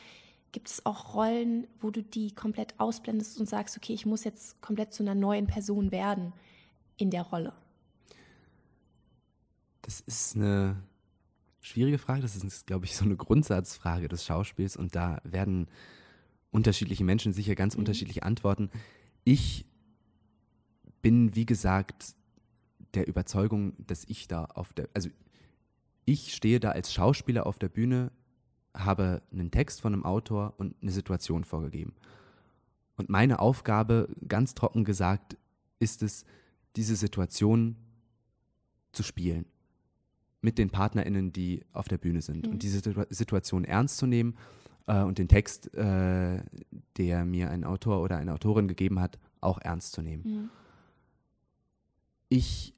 gibt 0.51 0.69
es 0.69 0.85
auch 0.85 1.13
Rollen, 1.13 1.67
wo 1.79 1.91
du 1.91 2.01
die 2.01 2.31
komplett 2.33 2.79
ausblendest 2.79 3.39
und 3.39 3.47
sagst, 3.47 3.77
okay, 3.77 3.93
ich 3.93 4.05
muss 4.05 4.23
jetzt 4.23 4.61
komplett 4.61 4.93
zu 4.93 5.03
einer 5.03 5.15
neuen 5.15 5.47
Person 5.47 5.91
werden 5.91 6.33
in 6.97 7.11
der 7.11 7.23
Rolle? 7.23 7.53
Das 9.81 10.01
ist 10.01 10.35
eine 10.35 10.77
schwierige 11.61 11.97
Frage. 11.97 12.21
Das 12.21 12.35
ist, 12.35 12.67
glaube 12.67 12.85
ich, 12.85 12.95
so 12.95 13.05
eine 13.05 13.15
Grundsatzfrage 13.15 14.07
des 14.07 14.25
Schauspiels 14.25 14.75
und 14.75 14.95
da 14.95 15.21
werden 15.23 15.67
unterschiedliche 16.51 17.03
Menschen 17.03 17.33
sicher 17.33 17.55
ganz 17.55 17.75
mhm. 17.75 17.79
unterschiedlich 17.79 18.23
antworten. 18.23 18.69
Ich 19.23 19.65
bin, 21.01 21.35
wie 21.35 21.45
gesagt, 21.45 22.15
der 22.93 23.07
Überzeugung, 23.07 23.73
dass 23.77 24.03
ich 24.05 24.27
da 24.27 24.45
auf 24.45 24.73
der, 24.73 24.89
also 24.93 25.09
ich 26.05 26.33
stehe 26.33 26.59
da 26.59 26.71
als 26.71 26.91
Schauspieler 26.91 27.45
auf 27.45 27.59
der 27.59 27.69
Bühne, 27.69 28.11
habe 28.79 29.21
einen 29.31 29.51
Text 29.51 29.81
von 29.81 29.93
einem 29.93 30.05
Autor 30.05 30.53
und 30.57 30.75
eine 30.81 30.91
Situation 30.91 31.43
vorgegeben. 31.43 31.93
Und 32.97 33.09
meine 33.09 33.39
Aufgabe, 33.39 34.09
ganz 34.27 34.55
trocken 34.55 34.83
gesagt, 34.83 35.37
ist 35.79 36.03
es, 36.03 36.25
diese 36.75 36.95
Situation 36.95 37.75
zu 38.91 39.03
spielen 39.03 39.45
mit 40.41 40.57
den 40.57 40.69
PartnerInnen, 40.69 41.33
die 41.33 41.65
auf 41.73 41.87
der 41.87 41.97
Bühne 41.97 42.21
sind. 42.21 42.45
Mhm. 42.45 42.53
Und 42.53 42.63
diese 42.63 42.81
Situation 43.09 43.65
ernst 43.65 43.97
zu 43.97 44.05
nehmen 44.05 44.35
äh, 44.87 45.01
und 45.01 45.17
den 45.17 45.27
Text, 45.27 45.73
äh, 45.75 46.43
der 46.97 47.25
mir 47.25 47.49
ein 47.49 47.63
Autor 47.63 48.01
oder 48.01 48.17
eine 48.17 48.33
Autorin 48.33 48.67
gegeben 48.67 48.99
hat, 48.99 49.19
auch 49.41 49.59
ernst 49.59 49.93
zu 49.93 50.01
nehmen. 50.01 50.23
Mhm. 50.25 50.49
Ich 52.29 52.73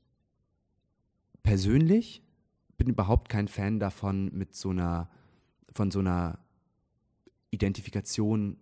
persönlich 1.44 2.24
bin 2.78 2.90
überhaupt 2.90 3.30
kein 3.30 3.48
Fan 3.48 3.80
davon, 3.80 4.32
mit 4.34 4.56
so 4.56 4.70
einer, 4.70 5.10
von 5.72 5.92
so 5.92 6.00
einer 6.00 6.40
Identifikation 7.52 8.58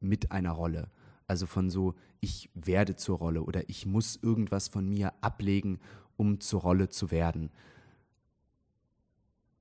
mit 0.00 0.32
einer 0.32 0.52
Rolle. 0.52 0.90
Also 1.26 1.46
von 1.46 1.70
so, 1.70 1.94
ich 2.20 2.50
werde 2.54 2.96
zur 2.96 3.18
Rolle 3.18 3.42
oder 3.42 3.68
ich 3.68 3.86
muss 3.86 4.18
irgendwas 4.22 4.68
von 4.68 4.88
mir 4.88 5.12
ablegen, 5.20 5.80
um 6.16 6.40
zur 6.40 6.60
Rolle 6.60 6.88
zu 6.88 7.10
werden. 7.10 7.50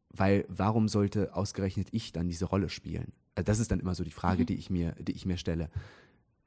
Weil 0.10 0.46
warum 0.48 0.88
sollte 0.88 1.36
ausgerechnet 1.36 1.88
ich 1.92 2.12
dann 2.12 2.28
diese 2.28 2.46
Rolle 2.46 2.70
spielen? 2.70 3.14
Also 3.36 3.46
das 3.46 3.60
ist 3.60 3.72
dann 3.72 3.80
immer 3.80 3.96
so 3.96 4.04
die 4.04 4.12
Frage, 4.12 4.44
mhm. 4.44 4.48
die, 4.48 4.56
ich 4.56 4.70
mir, 4.70 4.92
die 4.94 5.14
ich 5.14 5.26
mir 5.26 5.38
stelle. 5.38 5.70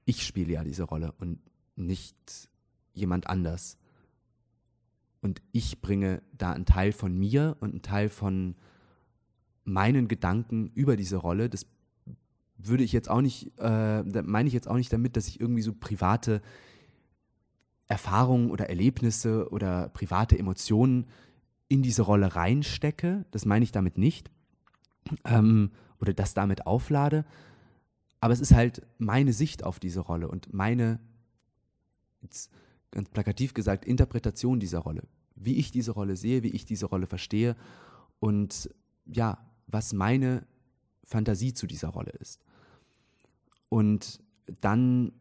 Ich 0.05 0.25
spiele 0.25 0.53
ja 0.53 0.63
diese 0.63 0.85
Rolle 0.85 1.13
und 1.19 1.41
nicht 1.75 2.17
jemand 2.93 3.27
anders. 3.27 3.77
Und 5.21 5.43
ich 5.51 5.81
bringe 5.81 6.23
da 6.33 6.53
einen 6.53 6.67
Teil 6.67 6.93
von 6.93 7.17
mir 7.19 7.57
und 7.61 7.71
einen 7.71 7.83
Teil 7.83 8.09
von 8.09 8.55
meinen 9.67 10.09
Gedanken 10.09 10.71
über 10.75 10.97
diese 10.97 11.17
Rolle. 11.17 11.49
Das 11.49 11.67
würde 12.57 12.85
ich 12.85 12.93
jetzt 12.93 13.11
auch 13.11 13.21
nicht, 13.21 13.53
äh, 13.59 14.03
meine 14.03 14.49
ich 14.49 14.55
jetzt 14.55 14.69
auch 14.69 14.77
nicht 14.77 14.93
damit, 14.93 15.17
dass 15.17 15.29
ich 15.29 15.41
irgendwie 15.41 15.63
so 15.63 15.73
private 15.73 16.41
Erfahrungen 17.87 18.51
oder 18.51 18.69
Erlebnisse 18.69 19.51
oder 19.51 19.89
private 19.91 20.39
Emotionen 20.39 21.07
in 21.69 21.83
diese 21.83 22.03
Rolle 22.03 22.35
reinstecke, 22.35 23.27
das 23.31 23.45
meine 23.45 23.65
ich 23.65 23.73
damit 23.73 23.99
nicht, 23.99 24.31
ähm, 25.25 25.71
oder 26.01 26.15
das 26.15 26.35
damit 26.35 26.67
auflade, 26.67 27.25
aber 28.21 28.33
es 28.33 28.41
ist 28.41 28.55
halt 28.55 28.83
meine 28.99 29.33
Sicht 29.33 29.65
auf 29.65 29.79
diese 29.79 30.01
Rolle 30.01 30.29
und 30.29 30.53
meine, 30.53 30.99
ganz 32.91 33.09
plakativ 33.11 33.55
gesagt, 33.55 33.85
Interpretation 33.85 34.59
dieser 34.59 34.81
Rolle, 34.81 35.03
wie 35.35 35.57
ich 35.57 35.71
diese 35.71 35.93
Rolle 35.93 36.17
sehe, 36.17 36.43
wie 36.43 36.51
ich 36.51 36.65
diese 36.65 36.87
Rolle 36.87 37.07
verstehe. 37.07 37.57
Und 38.19 38.71
ja, 39.05 39.39
was 39.67 39.93
meine 39.93 40.47
Fantasie 41.05 41.55
zu 41.55 41.67
dieser 41.67 41.89
Rolle 41.89 42.13
ist. 42.13 42.41
Und 43.69 44.21
dann 44.61 45.13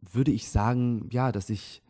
würde 0.00 0.30
ich 0.30 0.48
sagen, 0.48 1.08
ja, 1.10 1.32
dass 1.32 1.50
ich, 1.50 1.82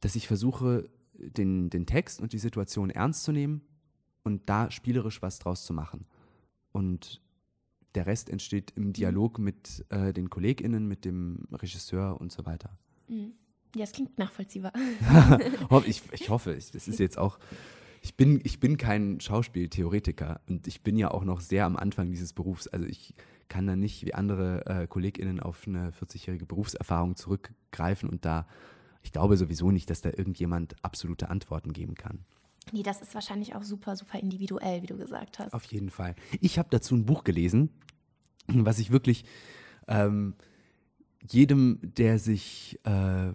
dass 0.00 0.16
ich 0.16 0.26
versuche, 0.26 0.88
den, 1.14 1.70
den 1.70 1.86
Text 1.86 2.20
und 2.20 2.32
die 2.32 2.38
Situation 2.38 2.90
ernst 2.90 3.24
zu 3.24 3.32
nehmen 3.32 3.62
und 4.22 4.48
da 4.48 4.70
spielerisch 4.70 5.22
was 5.22 5.38
draus 5.38 5.64
zu 5.64 5.72
machen. 5.72 6.06
Und 6.72 7.20
der 7.94 8.06
Rest 8.06 8.30
entsteht 8.30 8.72
im 8.76 8.92
Dialog 8.92 9.38
mit 9.38 9.84
äh, 9.90 10.12
den 10.12 10.30
KollegInnen, 10.30 10.86
mit 10.86 11.04
dem 11.04 11.46
Regisseur 11.52 12.20
und 12.20 12.32
so 12.32 12.46
weiter. 12.46 12.78
Mhm. 13.08 13.32
Ja, 13.76 13.84
es 13.84 13.92
klingt 13.92 14.18
nachvollziehbar. 14.18 14.72
ich, 15.86 16.02
ich 16.12 16.28
hoffe, 16.28 16.54
das 16.54 16.88
ist 16.88 16.98
jetzt 16.98 17.18
auch. 17.18 17.38
Ich 18.00 18.16
bin, 18.16 18.40
ich 18.44 18.60
bin 18.60 18.76
kein 18.76 19.20
Schauspieltheoretiker 19.20 20.40
und 20.48 20.66
ich 20.66 20.82
bin 20.82 20.96
ja 20.96 21.10
auch 21.10 21.24
noch 21.24 21.40
sehr 21.40 21.66
am 21.66 21.76
Anfang 21.76 22.10
dieses 22.10 22.32
Berufs. 22.32 22.66
Also 22.66 22.86
ich 22.86 23.14
kann 23.48 23.66
da 23.66 23.76
nicht 23.76 24.04
wie 24.06 24.14
andere 24.14 24.64
äh, 24.66 24.86
KollegInnen 24.86 25.40
auf 25.40 25.66
eine 25.66 25.90
40-jährige 25.90 26.46
Berufserfahrung 26.46 27.16
zurückgreifen 27.16 28.08
und 28.08 28.24
da 28.24 28.46
ich 29.02 29.12
glaube 29.12 29.36
sowieso 29.36 29.70
nicht, 29.70 29.90
dass 29.90 30.02
da 30.02 30.10
irgendjemand 30.10 30.76
absolute 30.82 31.30
Antworten 31.30 31.72
geben 31.72 31.94
kann. 31.94 32.24
Nee, 32.72 32.82
das 32.82 33.00
ist 33.00 33.14
wahrscheinlich 33.14 33.54
auch 33.54 33.62
super, 33.62 33.96
super 33.96 34.18
individuell, 34.18 34.82
wie 34.82 34.86
du 34.86 34.96
gesagt 34.96 35.38
hast. 35.38 35.52
Auf 35.52 35.64
jeden 35.64 35.90
Fall. 35.90 36.14
Ich 36.40 36.58
habe 36.58 36.68
dazu 36.70 36.94
ein 36.94 37.06
Buch 37.06 37.24
gelesen, 37.24 37.70
was 38.46 38.78
ich 38.78 38.90
wirklich 38.90 39.24
ähm, 39.88 40.34
jedem, 41.28 41.78
der 41.82 42.18
sich 42.18 42.78
äh, 42.84 43.32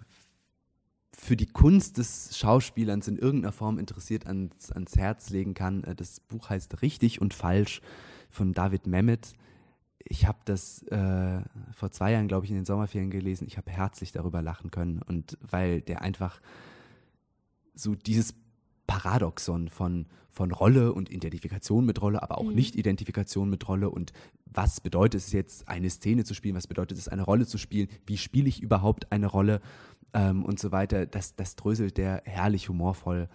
für 1.18 1.36
die 1.36 1.46
Kunst 1.46 1.98
des 1.98 2.36
Schauspielerns 2.36 3.08
in 3.08 3.16
irgendeiner 3.16 3.52
Form 3.52 3.78
interessiert 3.78 4.26
ans, 4.26 4.70
ans 4.70 4.96
Herz 4.96 5.30
legen 5.30 5.54
kann. 5.54 5.82
Äh, 5.84 5.94
das 5.94 6.20
Buch 6.20 6.50
heißt 6.50 6.82
Richtig 6.82 7.20
und 7.20 7.34
Falsch 7.34 7.80
von 8.30 8.52
David 8.52 8.86
Mehmet. 8.86 9.32
Ich 9.98 10.26
habe 10.26 10.38
das 10.44 10.82
äh, 10.84 11.40
vor 11.72 11.90
zwei 11.90 12.12
Jahren, 12.12 12.28
glaube 12.28 12.44
ich, 12.44 12.50
in 12.50 12.56
den 12.56 12.66
Sommerferien 12.66 13.10
gelesen. 13.10 13.46
Ich 13.48 13.56
habe 13.56 13.70
herzlich 13.70 14.12
darüber 14.12 14.42
lachen 14.42 14.70
können 14.70 15.02
und 15.02 15.38
weil 15.40 15.80
der 15.80 16.02
einfach 16.02 16.40
so 17.74 17.94
dieses 17.94 18.34
Paradoxon 18.86 19.68
von, 19.68 20.06
von 20.30 20.52
Rolle 20.52 20.92
und 20.92 21.10
Identifikation 21.10 21.84
mit 21.84 22.00
Rolle, 22.00 22.22
aber 22.22 22.38
auch 22.38 22.44
mhm. 22.44 22.54
Nicht-Identifikation 22.54 23.48
mit 23.50 23.66
Rolle 23.68 23.90
und 23.90 24.12
was 24.44 24.80
bedeutet 24.80 25.20
es 25.20 25.32
jetzt, 25.32 25.68
eine 25.68 25.90
Szene 25.90 26.24
zu 26.24 26.34
spielen, 26.34 26.56
was 26.56 26.66
bedeutet 26.66 26.98
es, 26.98 27.08
eine 27.08 27.22
Rolle 27.22 27.46
zu 27.46 27.58
spielen, 27.58 27.88
wie 28.06 28.16
spiele 28.16 28.48
ich 28.48 28.62
überhaupt 28.62 29.12
eine 29.12 29.26
Rolle 29.26 29.60
ähm, 30.14 30.44
und 30.44 30.58
so 30.58 30.72
weiter. 30.72 31.06
Das, 31.06 31.36
das 31.36 31.56
dröselt 31.56 31.98
der 31.98 32.22
herrlich 32.24 32.68
humorvoll 32.68 33.28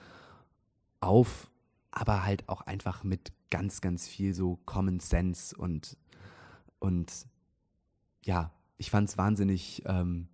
auf, 0.99 1.51
aber 1.91 2.25
halt 2.25 2.47
auch 2.47 2.61
einfach 2.61 3.03
mit 3.03 3.31
ganz, 3.49 3.81
ganz 3.81 4.07
viel 4.07 4.33
so 4.33 4.59
Common 4.65 4.99
Sense 4.99 5.55
und, 5.55 5.97
und 6.79 7.27
ja, 8.23 8.51
ich 8.77 8.89
fand 8.89 9.09
es 9.09 9.17
wahnsinnig 9.17 9.83
ähm, 9.85 10.27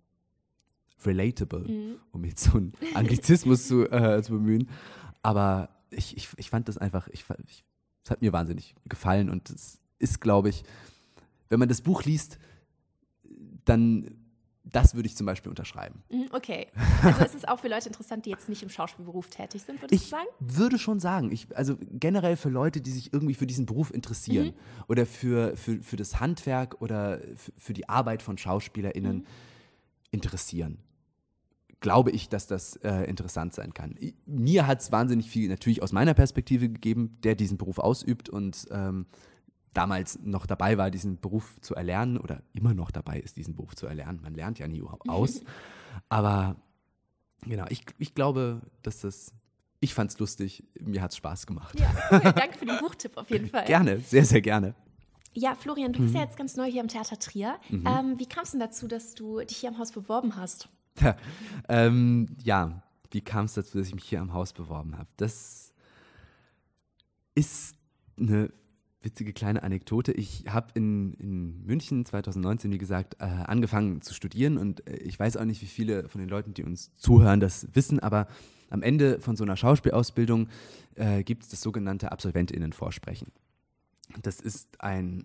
relatable, 1.04 1.68
mhm. 1.68 1.96
um 2.12 2.24
jetzt 2.24 2.44
so 2.44 2.58
einen 2.58 2.72
Anglizismus 2.94 3.66
zu, 3.68 3.90
äh, 3.90 4.22
zu 4.22 4.32
bemühen. 4.32 4.68
Aber 5.28 5.68
ich, 5.90 6.16
ich, 6.16 6.30
ich 6.38 6.48
fand 6.48 6.68
das 6.68 6.78
einfach, 6.78 7.06
ich, 7.08 7.26
ich, 7.46 7.62
es 8.02 8.10
hat 8.10 8.22
mir 8.22 8.32
wahnsinnig 8.32 8.74
gefallen 8.86 9.28
und 9.28 9.50
es 9.50 9.78
ist, 9.98 10.22
glaube 10.22 10.48
ich, 10.48 10.62
wenn 11.50 11.58
man 11.58 11.68
das 11.68 11.82
Buch 11.82 12.02
liest, 12.04 12.38
dann 13.66 14.16
das 14.64 14.94
würde 14.94 15.06
ich 15.06 15.16
zum 15.16 15.26
Beispiel 15.26 15.50
unterschreiben. 15.50 16.02
Mhm, 16.10 16.30
okay. 16.32 16.68
Also 17.02 17.24
ist 17.26 17.34
es 17.34 17.44
auch 17.46 17.58
für 17.58 17.68
Leute 17.68 17.88
interessant, 17.88 18.24
die 18.24 18.30
jetzt 18.30 18.48
nicht 18.48 18.62
im 18.62 18.70
Schauspielberuf 18.70 19.28
tätig 19.28 19.62
sind, 19.62 19.82
würdest 19.82 20.02
ich 20.02 20.08
du 20.08 20.16
sagen? 20.16 20.28
Ich 20.40 20.56
würde 20.56 20.78
schon 20.78 20.98
sagen. 20.98 21.30
Ich, 21.30 21.54
also 21.54 21.76
generell 21.78 22.36
für 22.36 22.48
Leute, 22.48 22.80
die 22.80 22.90
sich 22.90 23.12
irgendwie 23.12 23.34
für 23.34 23.46
diesen 23.46 23.66
Beruf 23.66 23.92
interessieren 23.92 24.46
mhm. 24.46 24.84
oder 24.88 25.04
für, 25.04 25.58
für, 25.58 25.82
für 25.82 25.96
das 25.96 26.20
Handwerk 26.20 26.80
oder 26.80 27.20
für, 27.36 27.52
für 27.58 27.72
die 27.74 27.86
Arbeit 27.86 28.22
von 28.22 28.38
SchauspielerInnen 28.38 29.18
mhm. 29.18 29.26
interessieren 30.10 30.78
glaube 31.80 32.10
ich, 32.10 32.28
dass 32.28 32.46
das 32.46 32.76
äh, 32.76 33.04
interessant 33.04 33.54
sein 33.54 33.72
kann. 33.72 33.94
Mir 34.26 34.66
hat 34.66 34.80
es 34.80 34.90
wahnsinnig 34.90 35.30
viel 35.30 35.48
natürlich 35.48 35.82
aus 35.82 35.92
meiner 35.92 36.14
Perspektive 36.14 36.68
gegeben, 36.68 37.18
der 37.22 37.34
diesen 37.34 37.56
Beruf 37.56 37.78
ausübt 37.78 38.28
und 38.28 38.66
ähm, 38.70 39.06
damals 39.74 40.18
noch 40.22 40.46
dabei 40.46 40.76
war, 40.76 40.90
diesen 40.90 41.20
Beruf 41.20 41.60
zu 41.60 41.74
erlernen 41.74 42.18
oder 42.18 42.42
immer 42.52 42.74
noch 42.74 42.90
dabei 42.90 43.20
ist, 43.20 43.36
diesen 43.36 43.54
Beruf 43.54 43.76
zu 43.76 43.86
erlernen. 43.86 44.20
Man 44.22 44.34
lernt 44.34 44.58
ja 44.58 44.66
nie 44.66 44.82
aus. 45.06 45.42
Aber 46.08 46.56
genau, 47.42 47.64
ich, 47.68 47.84
ich 47.98 48.14
glaube, 48.14 48.62
dass 48.82 49.00
das, 49.00 49.32
ich 49.80 49.94
fand 49.94 50.10
es 50.10 50.18
lustig, 50.18 50.64
mir 50.80 51.00
hat 51.00 51.12
es 51.12 51.16
Spaß 51.18 51.46
gemacht. 51.46 51.78
Ja, 51.78 51.90
cool. 52.10 52.20
danke 52.32 52.58
für 52.58 52.66
den 52.66 52.78
Buchtipp 52.80 53.16
auf 53.16 53.30
jeden 53.30 53.48
Fall. 53.48 53.66
Gerne, 53.66 54.00
sehr, 54.00 54.24
sehr 54.24 54.40
gerne. 54.40 54.74
Ja, 55.34 55.54
Florian, 55.54 55.92
du 55.92 56.00
bist 56.00 56.14
mhm. 56.14 56.20
ja 56.20 56.24
jetzt 56.24 56.36
ganz 56.36 56.56
neu 56.56 56.64
hier 56.64 56.80
am 56.80 56.88
Theater 56.88 57.18
Trier. 57.18 57.60
Mhm. 57.68 57.86
Ähm, 57.86 58.18
wie 58.18 58.26
kam 58.26 58.42
es 58.42 58.50
denn 58.50 58.60
dazu, 58.60 58.88
dass 58.88 59.14
du 59.14 59.38
dich 59.40 59.58
hier 59.58 59.68
am 59.68 59.78
Haus 59.78 59.92
beworben 59.92 60.34
hast? 60.34 60.68
Ähm, 61.68 62.28
ja, 62.42 62.82
wie 63.10 63.20
kam 63.20 63.46
es 63.46 63.54
dazu, 63.54 63.78
dass 63.78 63.88
ich 63.88 63.94
mich 63.94 64.04
hier 64.04 64.20
am 64.20 64.32
Haus 64.32 64.52
beworben 64.52 64.96
habe? 64.98 65.08
Das 65.16 65.72
ist 67.34 67.76
eine 68.18 68.50
witzige 69.00 69.32
kleine 69.32 69.62
Anekdote. 69.62 70.12
Ich 70.12 70.44
habe 70.48 70.68
in, 70.74 71.14
in 71.14 71.64
München 71.64 72.04
2019, 72.04 72.72
wie 72.72 72.78
gesagt, 72.78 73.16
äh, 73.20 73.24
angefangen 73.24 74.02
zu 74.02 74.12
studieren 74.12 74.58
und 74.58 74.86
äh, 74.88 74.96
ich 74.96 75.18
weiß 75.18 75.36
auch 75.36 75.44
nicht, 75.44 75.62
wie 75.62 75.66
viele 75.66 76.08
von 76.08 76.20
den 76.20 76.28
Leuten, 76.28 76.52
die 76.52 76.64
uns 76.64 76.94
zuhören, 76.94 77.40
das 77.40 77.68
wissen, 77.74 78.00
aber 78.00 78.26
am 78.70 78.82
Ende 78.82 79.20
von 79.20 79.36
so 79.36 79.44
einer 79.44 79.56
Schauspielausbildung 79.56 80.48
äh, 80.96 81.22
gibt 81.22 81.44
es 81.44 81.48
das 81.48 81.62
sogenannte 81.62 82.12
AbsolventInnen-Vorsprechen. 82.12 83.28
Das 84.22 84.40
ist 84.40 84.80
ein 84.80 85.24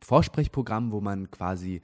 Vorsprechprogramm, 0.00 0.90
wo 0.90 1.00
man 1.00 1.30
quasi 1.30 1.82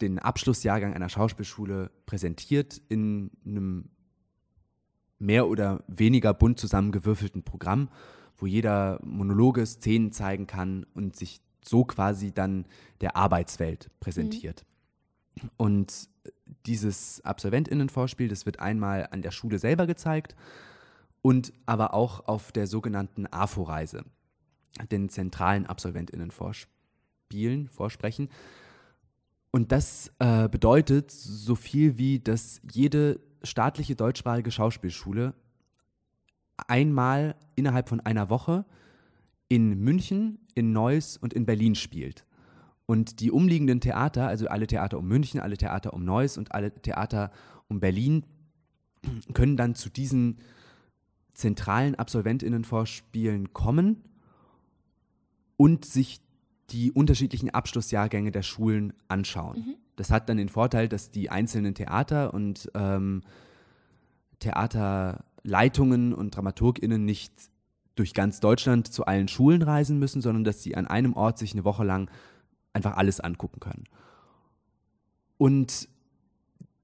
den 0.00 0.18
Abschlussjahrgang 0.18 0.94
einer 0.94 1.08
Schauspielschule 1.08 1.90
präsentiert 2.06 2.80
in 2.88 3.30
einem 3.44 3.90
mehr 5.18 5.48
oder 5.48 5.82
weniger 5.88 6.34
bunt 6.34 6.60
zusammengewürfelten 6.60 7.42
Programm, 7.42 7.88
wo 8.36 8.46
jeder 8.46 9.00
Monologe, 9.02 9.66
Szenen 9.66 10.12
zeigen 10.12 10.46
kann 10.46 10.86
und 10.94 11.16
sich 11.16 11.40
so 11.64 11.84
quasi 11.84 12.32
dann 12.32 12.66
der 13.00 13.16
Arbeitswelt 13.16 13.90
präsentiert. 14.00 14.64
Mhm. 15.42 15.50
Und 15.56 16.08
dieses 16.66 17.24
Absolventinnenvorspiel, 17.24 18.28
das 18.28 18.46
wird 18.46 18.60
einmal 18.60 19.08
an 19.10 19.22
der 19.22 19.30
Schule 19.30 19.58
selber 19.58 19.86
gezeigt 19.86 20.34
und 21.22 21.52
aber 21.66 21.94
auch 21.94 22.26
auf 22.26 22.52
der 22.52 22.66
sogenannten 22.66 23.26
AFO-Reise, 23.26 24.04
den 24.90 25.08
zentralen 25.08 25.66
Absolventinnenvorspielen, 25.66 27.68
Vorsprechen. 27.68 28.28
Und 29.50 29.72
das 29.72 30.12
äh, 30.18 30.48
bedeutet 30.48 31.10
so 31.10 31.54
viel 31.54 31.98
wie, 31.98 32.18
dass 32.18 32.60
jede 32.70 33.20
staatliche 33.42 33.96
deutschsprachige 33.96 34.50
Schauspielschule 34.50 35.34
einmal 36.66 37.36
innerhalb 37.54 37.88
von 37.88 38.00
einer 38.00 38.30
Woche 38.30 38.64
in 39.48 39.80
München, 39.80 40.38
in 40.54 40.72
Neuss 40.72 41.16
und 41.16 41.32
in 41.32 41.46
Berlin 41.46 41.74
spielt. 41.74 42.26
Und 42.86 43.20
die 43.20 43.30
umliegenden 43.30 43.80
Theater, 43.80 44.28
also 44.28 44.48
alle 44.48 44.66
Theater 44.66 44.98
um 44.98 45.06
München, 45.06 45.40
alle 45.40 45.56
Theater 45.56 45.92
um 45.92 46.04
Neuss 46.04 46.36
und 46.36 46.52
alle 46.52 46.72
Theater 46.72 47.30
um 47.68 47.80
Berlin, 47.80 48.24
können 49.34 49.56
dann 49.56 49.74
zu 49.74 49.88
diesen 49.88 50.38
zentralen 51.34 51.94
Absolventinnenvorspielen 51.94 53.52
kommen 53.52 54.02
und 55.56 55.84
sich 55.84 56.20
die 56.70 56.92
unterschiedlichen 56.92 57.50
Abschlussjahrgänge 57.50 58.30
der 58.30 58.42
Schulen 58.42 58.92
anschauen. 59.08 59.58
Mhm. 59.58 59.74
Das 59.96 60.10
hat 60.10 60.28
dann 60.28 60.36
den 60.36 60.48
Vorteil, 60.48 60.88
dass 60.88 61.10
die 61.10 61.30
einzelnen 61.30 61.74
Theater 61.74 62.34
und 62.34 62.70
ähm, 62.74 63.22
Theaterleitungen 64.38 66.14
und 66.14 66.36
DramaturgInnen 66.36 67.04
nicht 67.04 67.32
durch 67.94 68.14
ganz 68.14 68.38
Deutschland 68.38 68.92
zu 68.92 69.06
allen 69.06 69.28
Schulen 69.28 69.62
reisen 69.62 69.98
müssen, 69.98 70.20
sondern 70.20 70.44
dass 70.44 70.62
sie 70.62 70.76
an 70.76 70.86
einem 70.86 71.14
Ort 71.14 71.38
sich 71.38 71.52
eine 71.52 71.64
Woche 71.64 71.84
lang 71.84 72.10
einfach 72.72 72.96
alles 72.96 73.18
angucken 73.18 73.58
können. 73.58 73.84
Und 75.36 75.88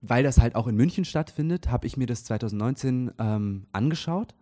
weil 0.00 0.22
das 0.22 0.38
halt 0.38 0.54
auch 0.56 0.66
in 0.66 0.76
München 0.76 1.04
stattfindet, 1.04 1.70
habe 1.70 1.86
ich 1.86 1.96
mir 1.96 2.06
das 2.06 2.24
2019 2.24 3.12
ähm, 3.18 3.66
angeschaut 3.72 4.34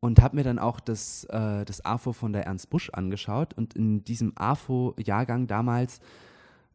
und 0.00 0.20
habe 0.22 0.36
mir 0.36 0.44
dann 0.44 0.58
auch 0.58 0.80
das, 0.80 1.24
äh, 1.24 1.64
das 1.64 1.84
AFO 1.84 2.12
von 2.12 2.32
der 2.32 2.46
Ernst 2.46 2.70
Busch 2.70 2.90
angeschaut. 2.90 3.54
Und 3.54 3.74
in 3.74 4.02
diesem 4.02 4.32
AFO-Jahrgang 4.34 5.46
damals 5.46 6.00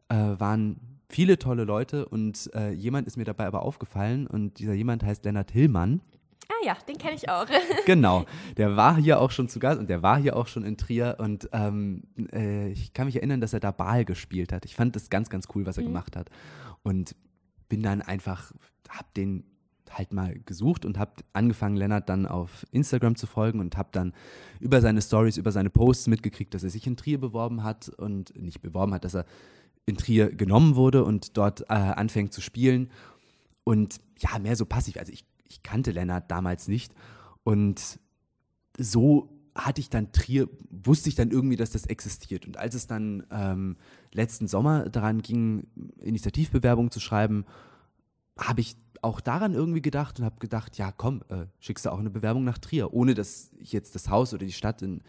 äh, 0.08 0.14
waren 0.14 0.80
viele 1.08 1.38
tolle 1.38 1.64
Leute 1.64 2.06
und 2.06 2.50
äh, 2.54 2.70
jemand 2.70 3.06
ist 3.06 3.16
mir 3.16 3.24
dabei 3.24 3.46
aber 3.46 3.62
aufgefallen 3.62 4.26
und 4.26 4.58
dieser 4.58 4.74
jemand 4.74 5.04
heißt 5.04 5.24
Lennart 5.24 5.50
Hillmann. 5.50 6.00
Ah 6.48 6.64
ja, 6.64 6.76
den 6.88 6.98
kenne 6.98 7.14
ich 7.14 7.28
auch. 7.28 7.46
genau, 7.86 8.24
der 8.56 8.76
war 8.76 8.96
hier 8.96 9.20
auch 9.20 9.30
schon 9.30 9.48
zu 9.48 9.58
Gast 9.58 9.78
und 9.78 9.88
der 9.88 10.02
war 10.02 10.18
hier 10.18 10.36
auch 10.36 10.46
schon 10.46 10.64
in 10.64 10.76
Trier 10.76 11.16
und 11.18 11.48
ähm, 11.52 12.04
äh, 12.32 12.68
ich 12.70 12.92
kann 12.92 13.06
mich 13.06 13.16
erinnern, 13.16 13.40
dass 13.40 13.52
er 13.52 13.60
da 13.60 13.72
Baal 13.72 14.04
gespielt 14.04 14.52
hat. 14.52 14.64
Ich 14.64 14.74
fand 14.74 14.96
das 14.96 15.10
ganz, 15.10 15.30
ganz 15.30 15.48
cool, 15.54 15.66
was 15.66 15.76
er 15.76 15.82
mhm. 15.82 15.88
gemacht 15.88 16.16
hat 16.16 16.30
und 16.82 17.14
bin 17.68 17.82
dann 17.82 18.02
einfach, 18.02 18.52
hab 18.88 19.12
den 19.14 19.44
halt 19.90 20.12
mal 20.12 20.38
gesucht 20.44 20.84
und 20.84 20.98
habe 20.98 21.12
angefangen, 21.32 21.76
Lennart 21.76 22.08
dann 22.08 22.26
auf 22.26 22.66
Instagram 22.70 23.16
zu 23.16 23.26
folgen 23.26 23.60
und 23.60 23.76
habe 23.76 23.88
dann 23.92 24.12
über 24.60 24.80
seine 24.80 25.02
Stories, 25.02 25.36
über 25.36 25.52
seine 25.52 25.70
Posts 25.70 26.08
mitgekriegt, 26.08 26.54
dass 26.54 26.62
er 26.62 26.70
sich 26.70 26.86
in 26.86 26.96
Trier 26.96 27.20
beworben 27.20 27.62
hat 27.62 27.88
und 27.88 28.36
nicht 28.40 28.62
beworben 28.62 28.94
hat, 28.94 29.04
dass 29.04 29.14
er 29.14 29.26
in 29.86 29.96
Trier 29.96 30.34
genommen 30.34 30.74
wurde 30.74 31.04
und 31.04 31.36
dort 31.36 31.62
äh, 31.62 31.74
anfängt 31.74 32.32
zu 32.32 32.40
spielen. 32.40 32.90
Und 33.64 34.00
ja, 34.18 34.38
mehr 34.38 34.56
so 34.56 34.66
passiv. 34.66 34.96
Also 34.96 35.12
ich, 35.12 35.24
ich 35.48 35.62
kannte 35.62 35.92
Lennart 35.92 36.30
damals 36.30 36.68
nicht. 36.68 36.92
Und 37.44 38.00
so 38.78 39.30
hatte 39.54 39.80
ich 39.80 39.88
dann 39.88 40.12
Trier, 40.12 40.48
wusste 40.70 41.08
ich 41.08 41.14
dann 41.14 41.30
irgendwie, 41.30 41.56
dass 41.56 41.70
das 41.70 41.86
existiert. 41.86 42.46
Und 42.46 42.58
als 42.58 42.74
es 42.74 42.86
dann 42.86 43.24
ähm, 43.30 43.76
letzten 44.12 44.48
Sommer 44.48 44.88
daran 44.88 45.22
ging, 45.22 45.66
Initiativbewerbungen 46.00 46.90
zu 46.90 47.00
schreiben, 47.00 47.44
habe 48.38 48.60
ich 48.60 48.76
auch 49.02 49.20
daran 49.20 49.54
irgendwie 49.54 49.82
gedacht 49.82 50.18
und 50.18 50.24
habe 50.24 50.36
gedacht, 50.38 50.78
ja 50.78 50.92
komm, 50.92 51.22
äh, 51.28 51.46
schickst 51.60 51.86
du 51.86 51.90
auch 51.90 51.98
eine 51.98 52.10
Bewerbung 52.10 52.44
nach 52.44 52.58
Trier, 52.58 52.92
ohne 52.92 53.14
dass 53.14 53.50
ich 53.58 53.72
jetzt 53.72 53.94
das 53.94 54.08
Haus 54.10 54.34
oder 54.34 54.44
die 54.44 54.52
Stadt 54.52 54.82
in, 54.82 55.02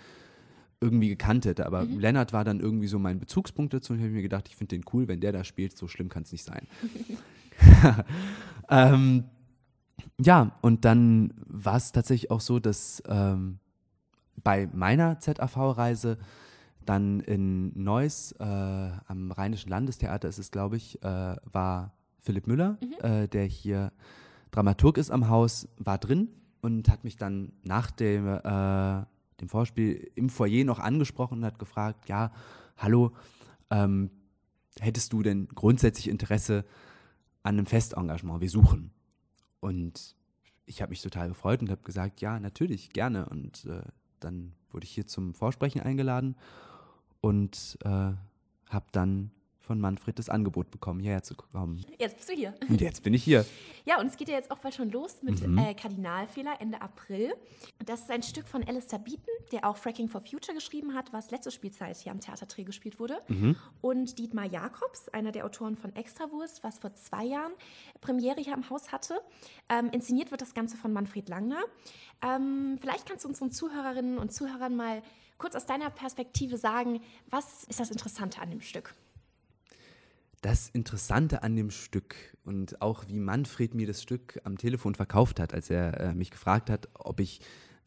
irgendwie 0.80 1.10
gekannt 1.10 1.46
hätte. 1.46 1.66
Aber 1.66 1.86
mhm. 1.86 2.00
Lennart 2.00 2.34
war 2.34 2.44
dann 2.44 2.60
irgendwie 2.60 2.88
so 2.88 3.00
mein 3.00 3.20
Bezugspunkt 3.20 3.74
dazu 3.74 3.94
und 3.94 4.00
ich 4.00 4.06
habe 4.06 4.14
mir 4.14 4.22
gedacht, 4.22 4.48
ich 4.48 4.56
finde 4.56 4.76
den 4.76 4.86
cool, 4.94 5.08
wenn 5.08 5.20
der 5.20 5.32
da 5.32 5.44
spielt, 5.44 5.78
so 5.78 5.88
schlimm 5.88 6.10
kann 6.10 6.24
es 6.24 6.32
nicht 6.32 6.44
sein. 6.44 6.68
ähm, 8.70 9.24
ja, 10.20 10.52
und 10.62 10.86
dann 10.86 11.34
war 11.48 11.78
es 11.78 11.92
tatsächlich 11.92 12.32
auch 12.32 12.42
so, 12.42 12.60
dass 12.60 13.02
ähm, 13.08 13.60
bei 14.44 14.68
meiner 14.72 15.20
ZAV-Reise 15.20 16.18
dann 16.86 17.20
in 17.20 17.72
Neuss 17.82 18.34
äh, 18.40 18.44
am 18.44 19.32
Rheinischen 19.32 19.70
Landestheater 19.70 20.28
ist 20.28 20.38
es, 20.38 20.52
glaube 20.52 20.78
ich, 20.78 21.02
äh, 21.04 21.36
war 21.44 21.97
Philipp 22.28 22.46
Müller, 22.46 22.78
mhm. 22.82 23.06
äh, 23.06 23.28
der 23.30 23.46
hier 23.46 23.94
Dramaturg 24.52 24.98
ist 24.98 25.12
am 25.12 25.30
Haus, 25.30 25.70
war 25.78 25.98
drin 25.98 26.28
und 26.62 26.90
hat 26.90 27.06
mich 27.06 27.16
dann 27.16 27.54
nach 27.64 27.90
dem, 27.90 28.28
äh, 28.28 29.06
dem 29.40 29.48
Vorspiel 29.48 30.12
im 30.16 30.30
Foyer 30.30 30.66
noch 30.66 30.80
angesprochen 30.80 31.40
und 31.40 31.46
hat 31.46 31.58
gefragt, 31.58 32.10
ja, 32.10 32.34
hallo, 32.76 33.14
ähm, 33.70 34.12
hättest 34.78 35.14
du 35.14 35.24
denn 35.24 35.48
grundsätzlich 35.48 36.10
Interesse 36.10 36.66
an 37.44 37.56
einem 37.56 37.66
Festengagement? 37.66 38.42
Wir 38.42 38.50
suchen. 38.50 38.92
Und 39.62 40.16
ich 40.66 40.82
habe 40.82 40.90
mich 40.90 41.02
total 41.02 41.30
gefreut 41.30 41.62
und 41.62 41.70
habe 41.70 41.82
gesagt, 41.84 42.20
ja, 42.20 42.42
natürlich, 42.42 42.90
gerne. 42.90 43.30
Und 43.30 43.64
äh, 43.66 43.84
dann 44.20 44.52
wurde 44.70 44.84
ich 44.84 44.92
hier 44.92 45.08
zum 45.08 45.34
Vorsprechen 45.34 45.80
eingeladen 45.80 46.36
und 47.22 47.78
äh, 47.86 48.12
habe 48.70 48.86
dann 48.92 49.32
von 49.68 49.80
Manfred 49.80 50.18
das 50.18 50.30
Angebot 50.30 50.72
bekommen, 50.72 51.00
hierher 51.00 51.22
zu 51.22 51.36
kommen. 51.36 51.86
Jetzt 52.00 52.16
bist 52.18 52.30
du 52.30 52.34
hier. 52.34 52.54
Und 52.68 52.82
jetzt 52.82 53.04
bin 53.04 53.14
ich 53.14 53.24
hier. 53.24 53.46
Ja, 53.86 54.00
und 54.00 54.08
es 54.08 54.18
geht 54.18 54.30
ja 54.30 54.36
jetzt 54.36 54.50
auch 54.50 54.58
bald 54.60 54.74
schon 54.74 54.90
los 54.92 55.22
mit 55.22 55.46
Mhm. 55.46 55.58
äh, 55.58 55.74
Kardinalfehler 55.76 56.60
Ende 56.60 56.82
April. 56.82 57.34
Das 57.86 58.02
ist 58.02 58.12
ein 58.12 58.24
Stück 58.24 58.48
von 58.48 58.64
Alistair 58.64 59.00
Beaton, 59.00 59.24
der 59.52 59.68
auch 59.70 59.78
Fracking 59.78 60.08
for 60.10 60.22
Future 60.22 60.54
geschrieben 60.56 60.96
hat, 60.96 61.14
was 61.14 61.30
letzte 61.32 61.52
Spielzeit 61.52 61.98
hier 61.98 62.12
am 62.12 62.20
Theatertree 62.20 62.64
gespielt 62.64 63.00
wurde. 63.00 63.20
Mhm. 63.28 63.56
Und 63.82 64.18
Dietmar 64.18 64.46
Jakobs, 64.46 65.10
einer 65.10 65.32
der 65.32 65.46
Autoren 65.46 65.76
von 65.78 65.96
Extrawurst, 65.96 66.64
was 66.64 66.80
vor 66.80 66.94
zwei 66.96 67.26
Jahren 67.26 67.52
Premiere 68.02 68.42
hier 68.42 68.54
am 68.54 68.70
Haus 68.70 68.92
hatte. 68.92 69.20
Ähm, 69.70 69.90
inszeniert 69.92 70.32
wird 70.32 70.42
das 70.42 70.54
Ganze 70.54 70.78
von 70.78 70.94
Manfred 70.94 71.30
Langner. 71.30 71.60
Ähm, 72.22 72.78
vielleicht 72.82 73.06
kannst 73.08 73.26
du 73.26 73.30
unseren 73.30 73.52
Zuhörerinnen 73.52 74.18
und 74.18 74.32
Zuhörern 74.34 74.76
mal 74.76 75.02
kurz 75.38 75.56
aus 75.56 75.66
deiner 75.68 75.90
Perspektive 75.92 76.58
sagen, 76.58 77.00
was 77.30 77.64
ist 77.66 77.80
das 77.80 77.92
Interessante 77.92 78.42
an 78.42 78.50
dem 78.50 78.62
Stück? 78.62 78.96
Das 80.42 80.70
Interessante 80.70 81.42
an 81.42 81.56
dem 81.56 81.72
Stück 81.72 82.16
und 82.44 82.82
auch 82.82 83.08
wie 83.08 83.20
Manfred 83.20 83.74
mir 83.74 83.88
das 83.88 84.04
Stück 84.04 84.40
am 84.44 84.58
Telefon 84.58 84.96
verkauft 84.96 85.40
hat, 85.40 85.54
als 85.54 85.70
er 85.70 86.00
äh, 86.00 86.14
mich 86.14 86.32
gefragt 86.32 86.70
hat, 86.70 86.88
ob 86.94 87.20
ich 87.20 87.42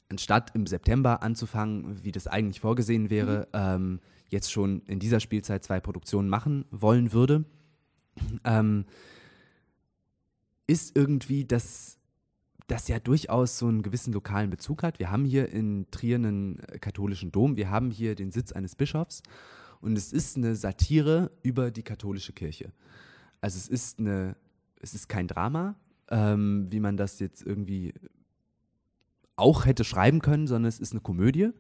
anstatt 0.09 0.55
im 0.55 0.67
September 0.67 1.23
anzufangen, 1.23 2.03
wie 2.03 2.13
das 2.13 2.27
eigentlich 2.27 2.61
vorgesehen 2.61 3.09
wäre, 3.09 3.49
ähm, 3.53 4.01
jetzt 4.29 4.51
schon 4.51 4.83
in 4.87 4.99
dieser 4.99 5.21
Spielzeit 5.21 5.65
zwei 5.65 5.81
Produktionen 5.81 6.29
machen 6.29 6.65
wollen 6.71 7.13
würde, 7.13 7.45
ähm, 8.45 8.85
ist 10.67 10.97
irgendwie, 10.97 11.45
dass 11.45 11.99
das 12.67 12.87
ja 12.89 13.01
durchaus 13.01 13.59
so 13.59 13.67
einen 13.67 13.83
gewissen 13.83 14.13
lokalen 14.13 14.51
Bezug 14.51 14.83
hat. 14.83 14.99
Wir 14.99 15.11
haben 15.11 15.25
hier 15.25 15.49
in 15.51 15.91
Trier 15.91 16.17
einen 16.17 16.61
äh, 16.61 16.79
katholischen 16.79 17.33
Dom, 17.33 17.57
wir 17.57 17.71
haben 17.71 17.91
hier 17.91 18.15
den 18.15 18.31
Sitz 18.31 18.53
eines 18.53 18.77
Bischofs 18.77 19.23
und 19.81 19.97
es 19.97 20.13
ist 20.13 20.37
eine 20.37 20.57
Satire 20.57 21.31
über 21.43 21.71
die 21.71 21.83
katholische 21.83 22.33
Kirche. 22.33 22.73
Also 23.41 23.57
es 23.57 23.69
ist 23.69 23.99
eine, 23.99 24.37
es 24.81 24.95
ist 24.95 25.09
kein 25.09 25.27
Drama, 25.27 25.77
ähm, 26.09 26.67
wie 26.71 26.81
man 26.81 26.97
das 26.97 27.19
jetzt 27.19 27.43
irgendwie 27.43 27.95
auch 29.37 29.65
hätte 29.65 29.85
schreiben 29.85 30.21
können, 30.21 30.47
sondern 30.47 30.69
es 30.69 30.79
ist 30.79 30.93
eine 30.93 31.01
Komödie 31.01 31.51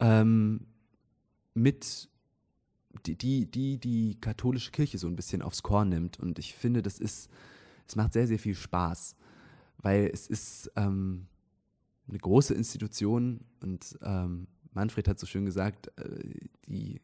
ähm, 0.00 0.66
mit 1.54 2.08
die, 3.06 3.16
die, 3.16 3.46
die 3.46 3.78
die 3.78 4.20
katholische 4.20 4.72
Kirche 4.72 4.98
so 4.98 5.06
ein 5.06 5.16
bisschen 5.16 5.42
aufs 5.42 5.62
Korn 5.62 5.90
nimmt. 5.90 6.18
Und 6.18 6.38
ich 6.38 6.54
finde, 6.54 6.82
das 6.82 6.98
ist, 6.98 7.30
es 7.86 7.94
macht 7.94 8.12
sehr, 8.12 8.26
sehr 8.26 8.38
viel 8.38 8.56
Spaß, 8.56 9.14
weil 9.78 10.10
es 10.12 10.26
ist 10.26 10.72
ähm, 10.74 11.26
eine 12.08 12.18
große 12.18 12.54
Institution 12.54 13.40
und 13.62 13.98
ähm, 14.02 14.48
Manfred 14.72 15.08
hat 15.08 15.18
so 15.18 15.26
schön 15.26 15.44
gesagt, 15.44 15.88
äh, 15.98 16.48
die 16.66 17.00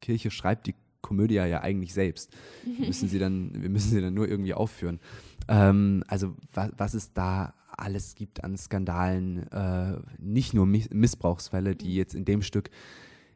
Kirche 0.00 0.30
schreibt 0.30 0.66
die 0.66 0.74
Komödie 1.00 1.34
ja 1.34 1.60
eigentlich 1.60 1.94
selbst. 1.94 2.36
Wir 2.64 2.86
müssen 2.86 3.08
sie 3.08 3.18
dann, 3.18 3.50
wir 3.54 3.70
müssen 3.70 3.90
sie 3.90 4.00
dann 4.00 4.14
nur 4.14 4.28
irgendwie 4.28 4.54
aufführen. 4.54 5.00
Ähm, 5.48 6.04
also 6.08 6.34
was, 6.52 6.72
was 6.76 6.94
es 6.94 7.12
da 7.12 7.54
alles 7.76 8.14
gibt 8.14 8.42
an 8.44 8.56
Skandalen, 8.56 9.50
äh, 9.52 9.98
nicht 10.18 10.54
nur 10.54 10.66
Mi 10.66 10.84
Missbrauchsfälle, 10.90 11.76
die 11.76 11.94
jetzt 11.94 12.14
in 12.14 12.24
dem 12.24 12.42
Stück 12.42 12.70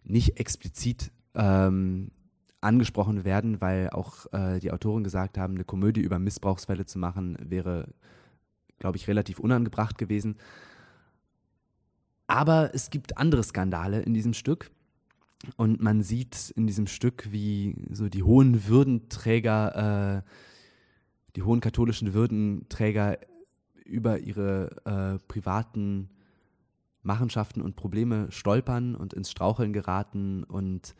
nicht 0.04 0.40
explizit 0.40 1.12
ähm, 1.34 2.10
angesprochen 2.60 3.24
werden, 3.24 3.60
weil 3.60 3.90
auch 3.90 4.32
äh, 4.32 4.58
die 4.58 4.72
Autoren 4.72 5.04
gesagt 5.04 5.38
haben, 5.38 5.54
eine 5.54 5.64
Komödie 5.64 6.00
über 6.00 6.18
Missbrauchsfälle 6.18 6.86
zu 6.86 6.98
machen, 6.98 7.36
wäre, 7.40 7.88
glaube 8.78 8.96
ich, 8.96 9.08
relativ 9.08 9.38
unangebracht 9.38 9.98
gewesen. 9.98 10.36
Aber 12.26 12.74
es 12.74 12.90
gibt 12.90 13.18
andere 13.18 13.42
Skandale 13.42 14.00
in 14.02 14.14
diesem 14.14 14.32
Stück. 14.32 14.70
Und 15.56 15.80
man 15.80 16.02
sieht 16.02 16.50
in 16.56 16.66
diesem 16.66 16.86
Stück, 16.86 17.28
wie 17.30 17.74
so 17.90 18.08
die 18.08 18.22
hohen 18.22 18.66
Würdenträger, 18.66 20.22
äh, 20.24 20.30
die 21.36 21.42
hohen 21.42 21.60
katholischen 21.60 22.14
Würdenträger 22.14 23.18
über 23.84 24.18
ihre 24.18 24.76
äh, 24.84 25.18
privaten 25.26 26.10
Machenschaften 27.02 27.62
und 27.62 27.76
Probleme 27.76 28.30
stolpern 28.30 28.94
und 28.94 29.12
ins 29.12 29.30
Straucheln 29.30 29.72
geraten 29.72 30.44
und 30.44 30.94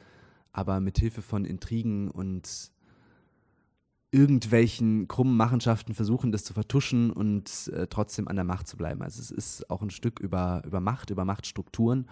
aber 0.53 0.81
mit 0.81 0.99
Hilfe 0.99 1.23
von 1.23 1.45
Intrigen 1.45 2.11
und 2.11 2.73
irgendwelchen 4.11 5.09
krummen 5.09 5.37
Machenschaften 5.37 5.95
versuchen, 5.95 6.33
das 6.33 6.45
zu 6.45 6.53
vertuschen 6.53 7.11
und 7.11 7.69
äh, 7.69 7.87
trotzdem 7.87 8.29
an 8.29 8.37
der 8.37 8.45
Macht 8.45 8.69
zu 8.69 8.77
bleiben. 8.77 9.01
Also 9.03 9.21
es 9.21 9.31
ist 9.31 9.71
auch 9.71 9.81
ein 9.81 9.91
Stück 9.91 10.21
über, 10.21 10.63
über 10.67 10.81
Macht, 10.81 11.09
über 11.11 11.25
Machtstrukturen 11.25 12.07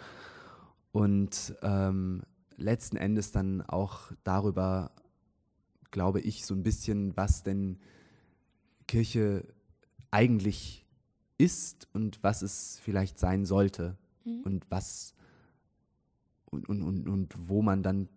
und 0.93 1.55
ähm, 1.63 2.23
letzten 2.57 2.97
Endes 2.97 3.33
dann 3.33 3.63
auch 3.63 4.13
darüber, 4.25 4.93
glaube 5.91 6.21
ich, 6.21 6.45
so 6.47 6.55
ein 6.55 6.63
bisschen, 6.63 7.17
was 7.17 7.43
denn 7.43 7.79
Kirche 8.87 9.47
eigentlich 10.11 10.85
ist 11.39 11.89
und 11.95 12.23
was 12.23 12.43
es 12.43 12.79
vielleicht 12.83 13.19
sein 13.19 13.45
sollte 13.47 13.97
und 14.45 14.67
was 14.69 15.15
und, 16.47 16.69
und, 16.69 16.83
und, 16.83 17.09
und 17.09 17.35
wo 17.49 17.63
man 17.63 17.83
dann 17.83 18.09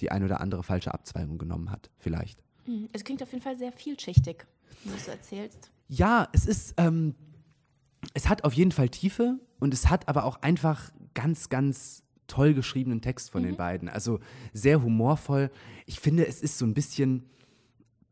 die 0.00 0.10
ein 0.10 0.24
oder 0.24 0.40
andere 0.40 0.62
falsche 0.62 0.92
Abzweigung 0.92 1.38
genommen 1.38 1.70
hat, 1.70 1.90
vielleicht. 1.98 2.42
Hm, 2.64 2.88
Es 2.92 3.04
klingt 3.04 3.22
auf 3.22 3.30
jeden 3.32 3.42
Fall 3.42 3.56
sehr 3.56 3.72
vielschichtig, 3.72 4.46
was 4.84 5.04
du 5.04 5.10
erzählst. 5.12 5.70
Ja, 5.88 6.28
es 6.32 6.46
ist, 6.46 6.74
ähm, 6.78 7.14
es 8.14 8.28
hat 8.28 8.44
auf 8.44 8.52
jeden 8.54 8.72
Fall 8.72 8.88
Tiefe 8.88 9.38
und 9.60 9.72
es 9.72 9.88
hat 9.88 10.08
aber 10.08 10.24
auch 10.24 10.42
einfach 10.42 10.90
ganz, 11.16 11.48
ganz 11.48 12.04
toll 12.28 12.54
geschriebenen 12.54 13.00
Text 13.00 13.30
von 13.30 13.42
den 13.42 13.56
beiden. 13.56 13.88
Also 13.88 14.20
sehr 14.52 14.82
humorvoll. 14.82 15.50
Ich 15.86 15.98
finde, 15.98 16.26
es 16.26 16.42
ist 16.42 16.58
so 16.58 16.64
ein 16.66 16.74
bisschen, 16.74 17.24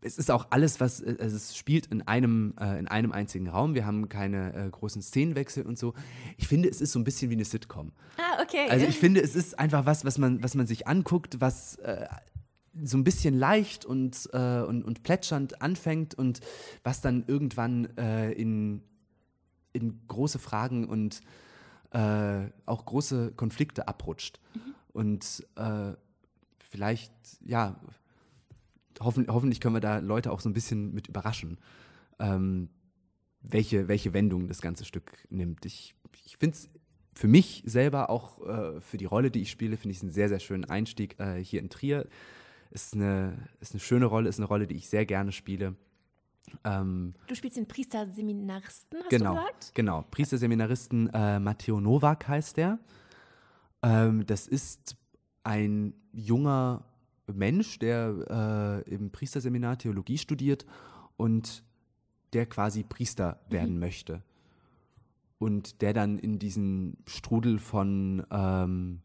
es 0.00 0.18
ist 0.18 0.30
auch 0.30 0.46
alles, 0.50 0.80
was, 0.80 1.00
äh, 1.00 1.16
also 1.20 1.36
es 1.36 1.56
spielt 1.56 1.86
in 1.86 2.02
einem, 2.02 2.54
äh, 2.60 2.78
in 2.78 2.88
einem 2.88 3.12
einzigen 3.12 3.48
Raum. 3.48 3.74
Wir 3.74 3.86
haben 3.86 4.08
keine 4.08 4.54
äh, 4.54 4.70
großen 4.70 5.02
Szenenwechsel 5.02 5.64
und 5.64 5.78
so. 5.78 5.94
Ich 6.36 6.48
finde, 6.48 6.68
es 6.68 6.80
ist 6.80 6.92
so 6.92 6.98
ein 6.98 7.04
bisschen 7.04 7.30
wie 7.30 7.34
eine 7.34 7.44
Sitcom. 7.44 7.92
Ah, 8.16 8.42
okay. 8.42 8.68
Also 8.70 8.86
ich 8.86 8.98
finde, 8.98 9.20
es 9.20 9.34
ist 9.34 9.58
einfach 9.58 9.86
was, 9.86 10.04
was 10.04 10.18
man, 10.18 10.42
was 10.42 10.54
man 10.54 10.66
sich 10.66 10.86
anguckt, 10.86 11.40
was 11.40 11.76
äh, 11.76 12.06
so 12.82 12.96
ein 12.96 13.04
bisschen 13.04 13.34
leicht 13.34 13.84
und, 13.84 14.28
äh, 14.32 14.62
und, 14.62 14.84
und 14.84 15.02
plätschernd 15.02 15.62
anfängt 15.62 16.14
und 16.14 16.40
was 16.82 17.00
dann 17.00 17.24
irgendwann 17.26 17.96
äh, 17.96 18.32
in, 18.32 18.82
in 19.72 20.00
große 20.08 20.38
Fragen 20.38 20.88
und 20.88 21.20
äh, 21.94 22.50
auch 22.66 22.84
große 22.84 23.32
Konflikte 23.32 23.88
abrutscht. 23.88 24.40
Und 24.92 25.46
äh, 25.56 25.92
vielleicht, 26.58 27.12
ja, 27.44 27.80
hoffen, 29.00 29.26
hoffentlich 29.28 29.60
können 29.60 29.76
wir 29.76 29.80
da 29.80 29.98
Leute 29.98 30.32
auch 30.32 30.40
so 30.40 30.48
ein 30.48 30.54
bisschen 30.54 30.92
mit 30.92 31.08
überraschen, 31.08 31.58
ähm, 32.18 32.68
welche, 33.42 33.88
welche 33.88 34.12
Wendung 34.12 34.48
das 34.48 34.60
ganze 34.60 34.84
Stück 34.84 35.12
nimmt. 35.30 35.64
Ich, 35.64 35.94
ich 36.24 36.36
finde 36.36 36.56
es 36.56 36.68
für 37.14 37.28
mich 37.28 37.62
selber, 37.64 38.10
auch 38.10 38.44
äh, 38.46 38.80
für 38.80 38.96
die 38.96 39.04
Rolle, 39.04 39.30
die 39.30 39.42
ich 39.42 39.50
spiele, 39.50 39.76
finde 39.76 39.92
ich 39.92 39.98
es 39.98 40.02
einen 40.02 40.12
sehr, 40.12 40.28
sehr 40.28 40.40
schönen 40.40 40.64
Einstieg 40.64 41.18
äh, 41.20 41.42
hier 41.42 41.60
in 41.60 41.70
Trier. 41.70 42.08
Ist 42.70 42.94
eine, 42.94 43.38
ist 43.60 43.72
eine 43.72 43.80
schöne 43.80 44.06
Rolle, 44.06 44.28
ist 44.28 44.40
eine 44.40 44.48
Rolle, 44.48 44.66
die 44.66 44.74
ich 44.74 44.88
sehr 44.88 45.06
gerne 45.06 45.30
spiele. 45.30 45.76
Ähm, 46.64 47.14
du 47.26 47.34
spielst 47.34 47.56
den 47.56 47.66
Priester-Seminaristen, 47.66 48.98
hast 49.00 49.10
genau, 49.10 49.34
du 49.34 49.40
gesagt? 49.40 49.72
genau. 49.74 50.04
Priesterseminaristen 50.10 51.10
äh, 51.12 51.38
Matteo 51.38 51.80
Nowak 51.80 52.28
heißt 52.28 52.56
der. 52.56 52.78
Ähm, 53.82 54.26
das 54.26 54.46
ist 54.46 54.96
ein 55.42 55.94
junger 56.12 56.84
Mensch, 57.26 57.78
der 57.78 58.84
äh, 58.86 58.90
im 58.94 59.10
Priesterseminar 59.10 59.78
Theologie 59.78 60.18
studiert 60.18 60.66
und 61.16 61.62
der 62.32 62.46
quasi 62.46 62.82
Priester 62.82 63.40
werden 63.48 63.78
möchte. 63.78 64.22
Und 65.38 65.82
der 65.82 65.92
dann 65.92 66.18
in 66.18 66.38
diesen 66.38 66.96
Strudel 67.06 67.58
von 67.58 68.24
ähm, 68.30 69.00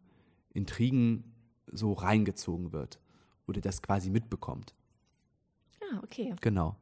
Intrigen 0.53 1.23
so 1.71 1.93
reingezogen 1.93 2.71
wird 2.71 2.99
oder 3.47 3.61
das 3.61 3.81
quasi 3.81 4.09
mitbekommt. 4.09 4.73
Ah, 5.81 5.99
okay. 6.03 6.33
Genau. 6.41 6.75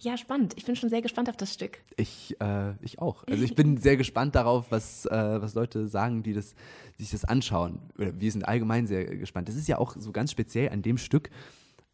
Ja, 0.00 0.16
spannend. 0.16 0.54
Ich 0.56 0.64
bin 0.64 0.76
schon 0.76 0.90
sehr 0.90 1.02
gespannt 1.02 1.28
auf 1.28 1.36
das 1.36 1.54
Stück. 1.54 1.78
Ich, 1.96 2.36
äh, 2.40 2.72
ich 2.82 3.00
auch. 3.00 3.24
Also 3.26 3.44
ich 3.44 3.54
bin 3.56 3.76
sehr 3.78 3.96
gespannt 3.96 4.34
darauf, 4.34 4.66
was, 4.70 5.06
äh, 5.06 5.10
was 5.10 5.54
Leute 5.54 5.88
sagen, 5.88 6.22
die, 6.22 6.32
das, 6.32 6.54
die 6.98 7.02
sich 7.02 7.12
das 7.12 7.24
anschauen. 7.24 7.78
Oder 7.98 8.20
wir 8.20 8.30
sind 8.30 8.46
allgemein 8.46 8.86
sehr 8.86 9.04
gespannt. 9.16 9.48
Das 9.48 9.56
ist 9.56 9.68
ja 9.68 9.78
auch 9.78 9.96
so 9.98 10.12
ganz 10.12 10.30
speziell 10.30 10.70
an 10.70 10.82
dem 10.82 10.98
Stück, 10.98 11.30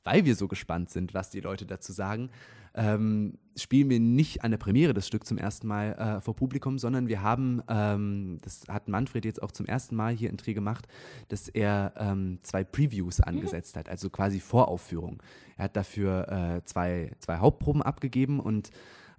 weil 0.08 0.24
wir 0.24 0.34
so 0.34 0.48
gespannt 0.48 0.88
sind, 0.88 1.12
was 1.12 1.28
die 1.28 1.40
Leute 1.40 1.66
dazu 1.66 1.92
sagen, 1.92 2.30
ähm, 2.74 3.36
spielen 3.56 3.90
wir 3.90 4.00
nicht 4.00 4.42
an 4.42 4.52
der 4.52 4.58
Premiere 4.58 4.94
das 4.94 5.06
Stück 5.06 5.26
zum 5.26 5.36
ersten 5.36 5.66
Mal 5.66 5.92
äh, 5.92 6.20
vor 6.22 6.34
Publikum, 6.34 6.78
sondern 6.78 7.08
wir 7.08 7.22
haben, 7.22 7.62
ähm, 7.68 8.38
das 8.40 8.62
hat 8.68 8.88
Manfred 8.88 9.26
jetzt 9.26 9.42
auch 9.42 9.52
zum 9.52 9.66
ersten 9.66 9.96
Mal 9.96 10.14
hier 10.14 10.30
in 10.30 10.38
Dreh 10.38 10.54
gemacht, 10.54 10.86
dass 11.28 11.48
er 11.48 11.92
ähm, 11.96 12.38
zwei 12.42 12.64
Previews 12.64 13.20
angesetzt 13.20 13.76
hat, 13.76 13.88
also 13.90 14.08
quasi 14.08 14.40
Voraufführung. 14.40 15.22
Er 15.58 15.64
hat 15.64 15.76
dafür 15.76 16.28
äh, 16.28 16.64
zwei, 16.64 17.12
zwei 17.18 17.36
Hauptproben 17.38 17.82
abgegeben 17.82 18.40
und 18.40 18.70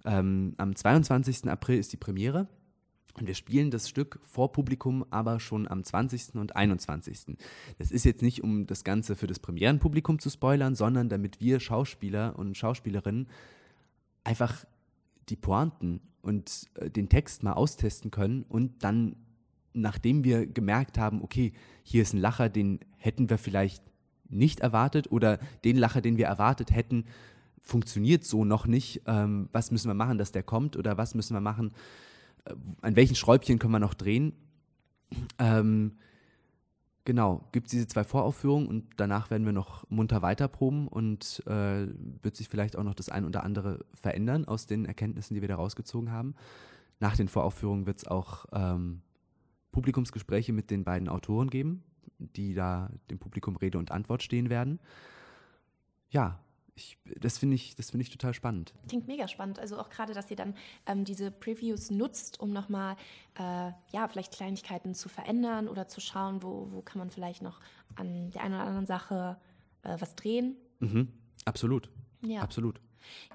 ähm, 0.04 0.54
am 0.56 0.74
22. 0.74 1.48
April 1.48 1.78
ist 1.78 1.92
die 1.92 1.98
Premiere. 1.98 2.48
Und 3.18 3.26
wir 3.26 3.34
spielen 3.34 3.70
das 3.70 3.88
Stück 3.88 4.18
vor 4.22 4.52
Publikum, 4.52 5.04
aber 5.10 5.40
schon 5.40 5.68
am 5.68 5.84
20. 5.84 6.36
und 6.36 6.56
21. 6.56 7.36
Das 7.78 7.90
ist 7.90 8.04
jetzt 8.04 8.22
nicht, 8.22 8.42
um 8.42 8.66
das 8.66 8.84
Ganze 8.84 9.16
für 9.16 9.26
das 9.26 9.38
Premierenpublikum 9.38 10.18
zu 10.18 10.30
spoilern, 10.30 10.74
sondern 10.74 11.08
damit 11.08 11.40
wir 11.40 11.60
Schauspieler 11.60 12.38
und 12.38 12.56
Schauspielerinnen 12.56 13.28
einfach 14.24 14.64
die 15.28 15.36
Pointen 15.36 16.00
und 16.22 16.68
äh, 16.74 16.90
den 16.90 17.08
Text 17.08 17.42
mal 17.42 17.54
austesten 17.54 18.10
können 18.10 18.44
und 18.48 18.84
dann, 18.84 19.16
nachdem 19.72 20.24
wir 20.24 20.46
gemerkt 20.46 20.98
haben, 20.98 21.22
okay, 21.22 21.52
hier 21.82 22.02
ist 22.02 22.12
ein 22.12 22.20
Lacher, 22.20 22.48
den 22.48 22.80
hätten 22.98 23.30
wir 23.30 23.38
vielleicht 23.38 23.82
nicht 24.28 24.60
erwartet 24.60 25.10
oder 25.10 25.38
den 25.64 25.76
Lacher, 25.76 26.00
den 26.00 26.16
wir 26.16 26.26
erwartet 26.26 26.74
hätten, 26.74 27.04
funktioniert 27.62 28.24
so 28.24 28.44
noch 28.44 28.66
nicht. 28.66 29.02
Ähm, 29.06 29.48
was 29.52 29.70
müssen 29.70 29.88
wir 29.88 29.94
machen, 29.94 30.18
dass 30.18 30.32
der 30.32 30.42
kommt 30.42 30.76
oder 30.76 30.98
was 30.98 31.14
müssen 31.14 31.34
wir 31.34 31.40
machen, 31.40 31.72
an 32.80 32.96
welchen 32.96 33.16
Schräubchen 33.16 33.58
können 33.58 33.72
wir 33.72 33.78
noch 33.78 33.94
drehen? 33.94 34.32
Ähm, 35.38 35.98
genau, 37.04 37.48
gibt 37.52 37.66
es 37.66 37.70
diese 37.72 37.88
zwei 37.88 38.04
Voraufführungen 38.04 38.68
und 38.68 38.86
danach 38.96 39.30
werden 39.30 39.44
wir 39.44 39.52
noch 39.52 39.88
munter 39.90 40.22
weiterproben 40.22 40.88
und 40.88 41.42
äh, 41.46 41.86
wird 42.22 42.36
sich 42.36 42.48
vielleicht 42.48 42.76
auch 42.76 42.84
noch 42.84 42.94
das 42.94 43.08
ein 43.08 43.24
oder 43.24 43.44
andere 43.44 43.84
verändern 43.94 44.44
aus 44.44 44.66
den 44.66 44.84
Erkenntnissen, 44.84 45.34
die 45.34 45.40
wir 45.40 45.48
da 45.48 45.56
rausgezogen 45.56 46.12
haben. 46.12 46.34
Nach 47.00 47.16
den 47.16 47.28
Voraufführungen 47.28 47.86
wird 47.86 47.98
es 47.98 48.06
auch 48.06 48.46
ähm, 48.52 49.02
Publikumsgespräche 49.72 50.52
mit 50.52 50.70
den 50.70 50.84
beiden 50.84 51.08
Autoren 51.08 51.48
geben, 51.48 51.82
die 52.18 52.54
da 52.54 52.90
dem 53.10 53.18
Publikum 53.18 53.56
Rede 53.56 53.78
und 53.78 53.90
Antwort 53.90 54.22
stehen 54.22 54.50
werden. 54.50 54.80
Ja, 56.10 56.40
ich, 56.80 56.98
das 57.20 57.38
finde 57.38 57.56
ich, 57.56 57.74
find 57.76 58.02
ich 58.02 58.10
total 58.10 58.34
spannend. 58.34 58.72
Klingt 58.88 59.06
mega 59.06 59.28
spannend. 59.28 59.58
Also 59.58 59.78
auch 59.78 59.90
gerade, 59.90 60.14
dass 60.14 60.30
ihr 60.30 60.36
dann 60.36 60.54
ähm, 60.86 61.04
diese 61.04 61.30
Previews 61.30 61.90
nutzt, 61.90 62.40
um 62.40 62.52
nochmal, 62.52 62.96
äh, 63.38 63.70
ja, 63.92 64.08
vielleicht 64.08 64.32
Kleinigkeiten 64.32 64.94
zu 64.94 65.08
verändern 65.08 65.68
oder 65.68 65.88
zu 65.88 66.00
schauen, 66.00 66.42
wo, 66.42 66.68
wo 66.70 66.82
kann 66.82 66.98
man 66.98 67.10
vielleicht 67.10 67.42
noch 67.42 67.60
an 67.96 68.30
der 68.30 68.42
einen 68.42 68.54
oder 68.54 68.64
anderen 68.64 68.86
Sache 68.86 69.38
äh, 69.82 69.96
was 69.98 70.14
drehen. 70.14 70.56
Mhm, 70.80 71.08
absolut. 71.44 71.90
Ja. 72.22 72.42
Absolut. 72.42 72.80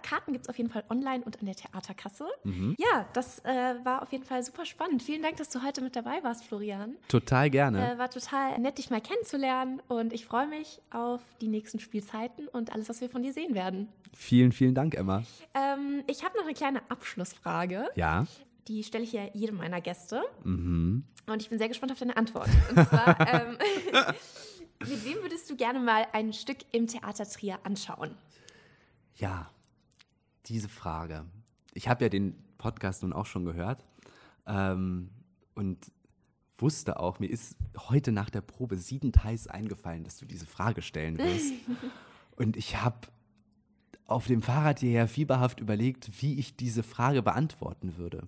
Karten 0.01 0.33
gibt 0.33 0.45
es 0.45 0.49
auf 0.49 0.57
jeden 0.57 0.69
Fall 0.69 0.83
online 0.89 1.23
und 1.23 1.39
an 1.39 1.45
der 1.45 1.55
Theaterkasse. 1.55 2.25
Mhm. 2.43 2.75
Ja, 2.77 3.07
das 3.13 3.39
äh, 3.45 3.75
war 3.83 4.01
auf 4.01 4.11
jeden 4.11 4.23
Fall 4.23 4.43
super 4.43 4.65
spannend. 4.65 5.03
Vielen 5.03 5.21
Dank, 5.21 5.37
dass 5.37 5.49
du 5.49 5.63
heute 5.63 5.81
mit 5.81 5.95
dabei 5.95 6.23
warst, 6.23 6.45
Florian. 6.45 6.95
Total 7.07 7.49
gerne. 7.49 7.93
Äh, 7.93 7.97
war 7.97 8.09
total 8.09 8.57
nett, 8.59 8.77
dich 8.77 8.89
mal 8.89 9.01
kennenzulernen 9.01 9.81
und 9.87 10.13
ich 10.13 10.25
freue 10.25 10.47
mich 10.47 10.79
auf 10.91 11.21
die 11.41 11.47
nächsten 11.47 11.79
Spielzeiten 11.79 12.47
und 12.47 12.73
alles, 12.73 12.89
was 12.89 13.01
wir 13.01 13.09
von 13.09 13.23
dir 13.23 13.33
sehen 13.33 13.53
werden. 13.53 13.89
Vielen, 14.13 14.51
vielen 14.51 14.75
Dank, 14.75 14.95
Emma. 14.95 15.23
Ähm, 15.53 16.03
ich 16.07 16.23
habe 16.23 16.37
noch 16.37 16.45
eine 16.45 16.53
kleine 16.53 16.81
Abschlussfrage. 16.89 17.89
Ja. 17.95 18.25
Die 18.67 18.83
stelle 18.83 19.03
ich 19.03 19.11
ja 19.11 19.23
jedem 19.33 19.57
meiner 19.57 19.81
Gäste. 19.81 20.23
Mhm. 20.43 21.03
Und 21.27 21.41
ich 21.41 21.49
bin 21.49 21.57
sehr 21.57 21.67
gespannt 21.67 21.91
auf 21.91 21.99
deine 21.99 22.17
Antwort. 22.17 22.49
Und 22.69 22.87
zwar, 22.87 23.19
ähm, 23.33 23.57
mit 24.79 25.05
wem 25.05 25.21
würdest 25.21 25.49
du 25.49 25.55
gerne 25.55 25.79
mal 25.79 26.07
ein 26.13 26.33
Stück 26.33 26.57
im 26.71 26.87
Theater 26.87 27.25
Trier 27.25 27.59
anschauen? 27.63 28.15
Ja, 29.15 29.49
diese 30.47 30.69
Frage. 30.69 31.25
Ich 31.73 31.87
habe 31.87 32.05
ja 32.05 32.09
den 32.09 32.35
Podcast 32.57 33.03
nun 33.03 33.13
auch 33.13 33.25
schon 33.25 33.45
gehört 33.45 33.85
ähm, 34.47 35.09
und 35.53 35.91
wusste 36.57 36.99
auch, 36.99 37.19
mir 37.19 37.29
ist 37.29 37.57
heute 37.77 38.11
nach 38.11 38.29
der 38.29 38.41
Probe 38.41 38.77
siebenteils 38.77 39.47
eingefallen, 39.47 40.03
dass 40.03 40.17
du 40.17 40.25
diese 40.25 40.45
Frage 40.45 40.81
stellen 40.81 41.17
wirst. 41.17 41.53
und 42.35 42.55
ich 42.55 42.81
habe 42.81 43.07
auf 44.07 44.27
dem 44.27 44.41
Fahrrad 44.41 44.79
hierher 44.79 45.07
fieberhaft 45.07 45.59
überlegt, 45.59 46.21
wie 46.21 46.39
ich 46.39 46.55
diese 46.55 46.83
Frage 46.83 47.21
beantworten 47.21 47.97
würde 47.97 48.27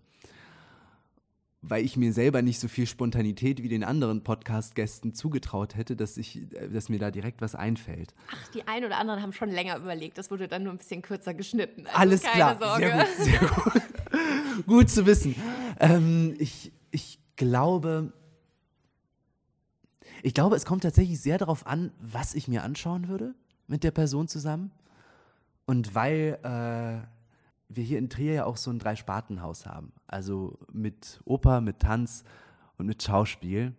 weil 1.69 1.84
ich 1.84 1.97
mir 1.97 2.13
selber 2.13 2.41
nicht 2.41 2.60
so 2.60 2.67
viel 2.67 2.88
Spontanität 2.88 3.63
wie 3.63 3.69
den 3.69 3.84
anderen 3.84 4.23
Podcast-Gästen 4.23 5.13
zugetraut 5.13 5.75
hätte, 5.75 5.95
dass, 5.95 6.17
ich, 6.17 6.41
äh, 6.53 6.69
dass 6.69 6.89
mir 6.89 6.99
da 6.99 7.12
direkt 7.12 7.41
was 7.41 7.56
einfällt. 7.56 8.13
Ach, 8.32 8.47
die 8.49 8.67
einen 8.67 8.86
oder 8.86 8.97
anderen 8.97 9.21
haben 9.21 9.34
schon 9.34 9.49
länger 9.49 9.77
überlegt. 9.77 10.17
Das 10.17 10.32
wurde 10.32 10.47
dann 10.47 10.63
nur 10.63 10.73
ein 10.73 10.77
bisschen 10.77 11.01
kürzer 11.01 11.34
geschnitten. 11.34 11.86
Also 11.88 11.99
Alles 11.99 12.23
klar, 12.23 12.58
Sorge. 12.60 13.06
sehr 13.17 13.39
gut, 13.39 13.49
sehr 13.49 13.49
gut. 13.49 14.65
gut 14.67 14.89
zu 14.89 15.06
wissen. 15.06 15.36
Ähm, 15.80 16.36
ich, 16.39 16.71
ich 16.91 17.19
glaube, 17.36 18.13
ich 20.23 20.34
glaube, 20.34 20.56
es 20.56 20.65
kommt 20.65 20.84
tatsächlich 20.84 21.19
sehr 21.21 21.38
darauf 21.38 21.67
an, 21.67 21.91
was 21.99 22.36
ich 22.36 22.47
mir 22.47 22.63
anschauen 22.63 23.08
würde 23.08 23.36
mit 23.67 23.84
der 23.84 23.91
Person 23.91 24.27
zusammen. 24.27 24.71
Und 25.65 25.93
weil 25.95 26.39
äh, 26.43 27.08
wir 27.69 27.84
hier 27.84 27.99
in 27.99 28.10
Trier 28.10 28.34
ja 28.34 28.45
auch 28.45 28.58
so 28.58 28.71
ein 28.71 28.80
Drei-Sparten-Haus 28.80 29.65
haben. 29.65 29.91
Also 30.08 30.58
mit 30.71 31.21
Oper, 31.25 31.62
mit 31.62 31.80
Tanz 31.80 32.23
und 32.77 32.86
mit 32.86 33.03
Schauspiel. 33.03 33.73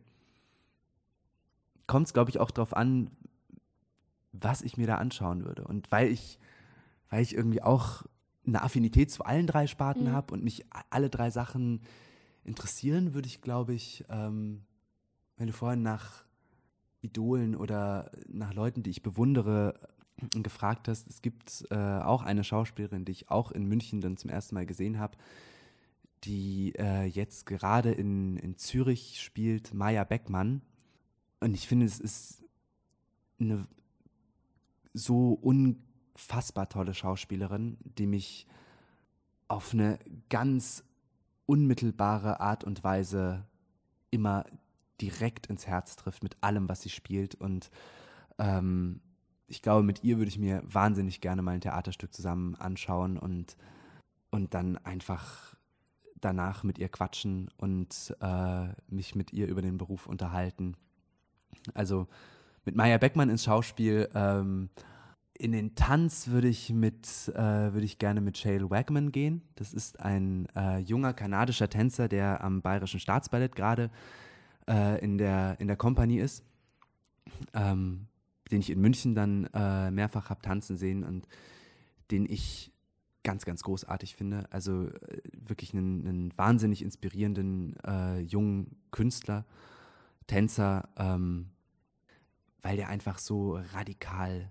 Kommt 1.86 2.06
es, 2.06 2.12
glaube 2.12 2.30
ich, 2.30 2.38
auch 2.38 2.50
darauf 2.50 2.76
an, 2.76 3.10
was 4.32 4.62
ich 4.62 4.76
mir 4.76 4.86
da 4.86 4.96
anschauen 4.96 5.44
würde. 5.44 5.64
Und 5.64 5.90
weil 5.90 6.08
ich, 6.08 6.38
weil 7.08 7.22
ich 7.22 7.34
irgendwie 7.34 7.62
auch 7.62 8.04
eine 8.46 8.62
Affinität 8.62 9.10
zu 9.10 9.24
allen 9.24 9.46
drei 9.46 9.66
Sparten 9.66 10.04
mhm. 10.04 10.12
habe 10.12 10.34
und 10.34 10.44
mich 10.44 10.64
alle 10.90 11.10
drei 11.10 11.30
Sachen 11.30 11.80
interessieren, 12.44 13.14
würde 13.14 13.28
ich, 13.28 13.40
glaube 13.40 13.74
ich, 13.74 14.04
ähm, 14.08 14.62
wenn 15.36 15.46
du 15.46 15.52
vorhin 15.52 15.82
nach 15.82 16.24
Idolen 17.00 17.54
oder 17.54 18.10
nach 18.26 18.54
Leuten, 18.54 18.82
die 18.82 18.90
ich 18.90 19.02
bewundere, 19.02 19.78
gefragt 20.30 20.88
hast, 20.88 21.08
es 21.08 21.22
gibt 21.22 21.66
äh, 21.70 21.74
auch 21.76 22.22
eine 22.22 22.44
Schauspielerin, 22.44 23.04
die 23.04 23.12
ich 23.12 23.30
auch 23.30 23.52
in 23.52 23.66
München 23.66 24.00
dann 24.00 24.16
zum 24.16 24.30
ersten 24.30 24.54
Mal 24.54 24.66
gesehen 24.66 24.98
habe, 24.98 25.16
die 26.24 26.74
äh, 26.76 27.04
jetzt 27.04 27.46
gerade 27.46 27.92
in, 27.92 28.36
in 28.36 28.56
Zürich 28.56 29.20
spielt, 29.22 29.72
Maya 29.74 30.04
Beckmann. 30.04 30.62
Und 31.40 31.54
ich 31.54 31.68
finde, 31.68 31.86
es 31.86 32.00
ist 32.00 32.44
eine 33.40 33.66
so 34.92 35.32
unfassbar 35.32 36.68
tolle 36.68 36.94
Schauspielerin, 36.94 37.78
die 37.84 38.06
mich 38.06 38.46
auf 39.46 39.72
eine 39.72 39.98
ganz 40.28 40.84
unmittelbare 41.46 42.40
Art 42.40 42.64
und 42.64 42.82
Weise 42.84 43.46
immer 44.10 44.44
direkt 45.00 45.46
ins 45.46 45.66
Herz 45.66 45.96
trifft 45.96 46.22
mit 46.22 46.36
allem, 46.40 46.68
was 46.68 46.82
sie 46.82 46.90
spielt. 46.90 47.34
Und 47.36 47.70
ähm, 48.38 49.00
ich 49.48 49.62
glaube, 49.62 49.82
mit 49.82 50.04
ihr 50.04 50.18
würde 50.18 50.28
ich 50.28 50.38
mir 50.38 50.62
wahnsinnig 50.64 51.20
gerne 51.20 51.42
mal 51.42 51.52
ein 51.52 51.60
Theaterstück 51.60 52.14
zusammen 52.14 52.54
anschauen 52.54 53.18
und, 53.18 53.56
und 54.30 54.54
dann 54.54 54.76
einfach 54.78 55.56
danach 56.20 56.62
mit 56.62 56.78
ihr 56.78 56.88
quatschen 56.88 57.48
und 57.56 58.14
äh, 58.20 58.68
mich 58.88 59.14
mit 59.14 59.32
ihr 59.32 59.46
über 59.46 59.62
den 59.62 59.78
Beruf 59.78 60.06
unterhalten. 60.06 60.76
Also 61.74 62.06
mit 62.64 62.76
Maya 62.76 62.98
Beckmann 62.98 63.30
ins 63.30 63.44
Schauspiel. 63.44 64.08
Ähm, 64.14 64.68
in 65.32 65.52
den 65.52 65.74
Tanz 65.76 66.28
würde 66.28 66.48
ich 66.48 66.70
mit 66.70 67.28
äh, 67.28 67.72
würde 67.72 67.84
ich 67.84 67.98
gerne 67.98 68.20
mit 68.20 68.36
Shale 68.36 68.68
Wagman 68.70 69.12
gehen. 69.12 69.42
Das 69.54 69.72
ist 69.72 70.00
ein 70.00 70.48
äh, 70.56 70.78
junger 70.78 71.14
kanadischer 71.14 71.70
Tänzer, 71.70 72.08
der 72.08 72.42
am 72.42 72.60
Bayerischen 72.60 73.00
Staatsballett 73.00 73.54
gerade 73.54 73.90
äh, 74.68 75.02
in 75.02 75.16
der 75.16 75.56
in 75.60 75.68
der 75.68 75.78
ist. 76.18 76.44
Ähm, 77.54 78.08
den 78.48 78.60
ich 78.60 78.70
in 78.70 78.80
München 78.80 79.14
dann 79.14 79.44
äh, 79.54 79.90
mehrfach 79.90 80.30
habe 80.30 80.42
tanzen 80.42 80.76
sehen 80.76 81.04
und 81.04 81.26
den 82.10 82.26
ich 82.26 82.72
ganz, 83.22 83.44
ganz 83.44 83.62
großartig 83.62 84.16
finde. 84.16 84.46
Also 84.50 84.86
äh, 84.86 85.20
wirklich 85.32 85.74
einen, 85.74 86.06
einen, 86.06 86.38
wahnsinnig 86.38 86.82
inspirierenden 86.82 87.76
äh, 87.84 88.20
jungen 88.20 88.76
Künstler, 88.90 89.44
Tänzer, 90.26 90.88
ähm, 90.96 91.50
weil 92.62 92.76
der 92.76 92.88
einfach 92.88 93.18
so 93.18 93.56
radikal 93.74 94.50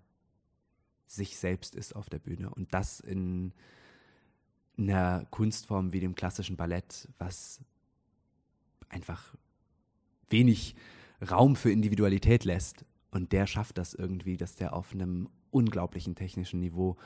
sich 1.07 1.37
selbst 1.37 1.75
ist 1.75 1.95
auf 1.95 2.09
der 2.09 2.19
Bühne 2.19 2.49
und 2.49 2.73
das 2.73 2.99
in 2.99 3.53
einer 4.77 5.25
Kunstform 5.31 5.93
wie 5.93 5.99
dem 5.99 6.15
klassischen 6.15 6.57
Ballett, 6.57 7.07
was 7.17 7.61
einfach 8.89 9.35
wenig 10.29 10.75
Raum 11.29 11.55
für 11.55 11.71
Individualität 11.71 12.43
lässt 12.43 12.85
und 13.11 13.31
der 13.31 13.47
schafft 13.47 13.77
das 13.77 13.93
irgendwie, 13.93 14.37
dass 14.37 14.55
der 14.55 14.73
auf 14.73 14.93
einem 14.93 15.29
unglaublichen 15.51 16.15
technischen 16.15 16.59
Niveau 16.59 16.97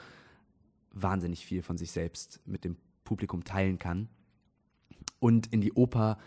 wahnsinnig 0.91 1.45
viel 1.45 1.61
von 1.61 1.77
sich 1.77 1.91
selbst 1.91 2.39
mit 2.45 2.63
dem 2.63 2.77
Publikum 3.03 3.43
teilen 3.43 3.79
kann. 3.79 4.09
Und 5.19 5.47
in 5.47 5.61
die 5.61 5.73
Oper 5.73 6.17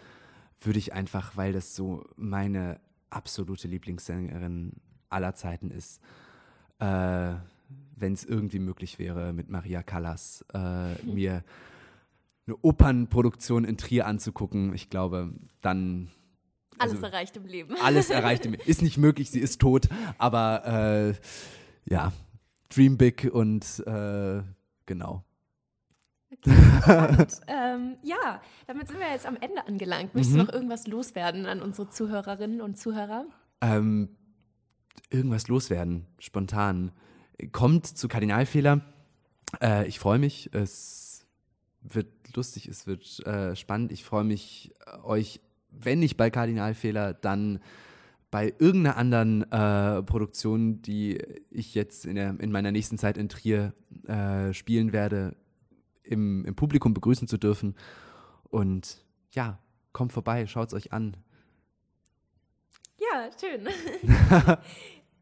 würde 0.60 0.78
ich 0.78 0.92
einfach, 0.92 1.36
weil 1.36 1.52
das 1.52 1.74
so 1.74 2.04
meine 2.16 2.80
absolute 3.10 3.68
Lieblingssängerin 3.68 4.72
aller 5.10 5.34
Zeiten 5.34 5.70
ist, 5.70 6.00
äh, 6.78 7.34
wenn 7.96 8.12
es 8.12 8.24
irgendwie 8.24 8.58
möglich 8.58 8.98
wäre, 8.98 9.32
mit 9.32 9.48
Maria 9.48 9.82
Callas 9.82 10.44
äh, 10.52 10.94
mir 11.04 11.44
eine 12.46 12.56
Opernproduktion 12.62 13.64
in 13.64 13.76
Trier 13.76 14.06
anzugucken. 14.06 14.74
Ich 14.74 14.90
glaube, 14.90 15.32
dann. 15.60 16.10
Also, 16.78 16.96
alles 16.96 17.02
erreicht 17.02 17.36
im 17.36 17.46
Leben. 17.46 17.76
Alles 17.82 18.10
erreicht 18.10 18.46
im 18.46 18.52
Leben. 18.52 18.64
Ist 18.64 18.82
nicht 18.82 18.98
möglich, 18.98 19.30
sie 19.30 19.40
ist 19.40 19.60
tot, 19.60 19.88
aber 20.18 21.14
äh, 21.14 21.14
ja, 21.90 22.12
Dream 22.68 22.96
Big 22.96 23.30
und 23.32 23.82
äh, 23.86 24.42
genau. 24.86 25.24
Okay, 26.32 26.50
ähm, 27.46 27.96
ja, 28.02 28.40
damit 28.66 28.88
sind 28.88 28.98
wir 28.98 29.10
jetzt 29.10 29.26
am 29.26 29.36
Ende 29.36 29.66
angelangt. 29.66 30.14
Möchtest 30.14 30.34
mhm. 30.34 30.38
du 30.38 30.44
noch 30.44 30.52
irgendwas 30.52 30.86
loswerden 30.86 31.46
an 31.46 31.62
unsere 31.62 31.88
Zuhörerinnen 31.88 32.60
und 32.60 32.76
Zuhörer? 32.76 33.26
Ähm, 33.60 34.08
irgendwas 35.10 35.48
loswerden, 35.48 36.06
spontan. 36.18 36.92
Kommt 37.52 37.86
zu 37.86 38.08
Kardinalfehler. 38.08 38.80
Äh, 39.60 39.86
ich 39.86 39.98
freue 39.98 40.18
mich. 40.18 40.50
Es 40.52 41.26
wird 41.82 42.08
lustig, 42.34 42.68
es 42.68 42.86
wird 42.86 43.24
äh, 43.26 43.54
spannend. 43.54 43.92
Ich 43.92 44.04
freue 44.04 44.24
mich, 44.24 44.74
euch, 45.04 45.40
wenn 45.80 46.00
nicht 46.00 46.16
bei 46.16 46.30
Kardinalfehler, 46.30 47.14
dann 47.14 47.60
bei 48.30 48.52
irgendeiner 48.58 48.96
anderen 48.96 49.50
äh, 49.52 50.02
Produktion, 50.02 50.82
die 50.82 51.18
ich 51.50 51.74
jetzt 51.74 52.04
in, 52.04 52.16
der, 52.16 52.34
in, 52.40 52.50
meiner 52.50 52.72
nächsten 52.72 52.98
Zeit 52.98 53.16
in 53.16 53.28
Trier 53.28 53.72
äh, 54.08 54.52
spielen 54.52 54.92
werde, 54.92 55.36
im, 56.02 56.44
im 56.44 56.56
Publikum 56.56 56.94
begrüßen 56.94 57.28
zu 57.28 57.38
dürfen. 57.38 57.76
Und 58.50 59.04
ja, 59.30 59.60
kommt 59.92 60.12
vorbei, 60.12 60.48
schaut 60.48 60.66
es 60.66 60.74
euch 60.74 60.92
an. 60.92 61.16
Ja, 62.98 63.30
schön. 63.40 63.68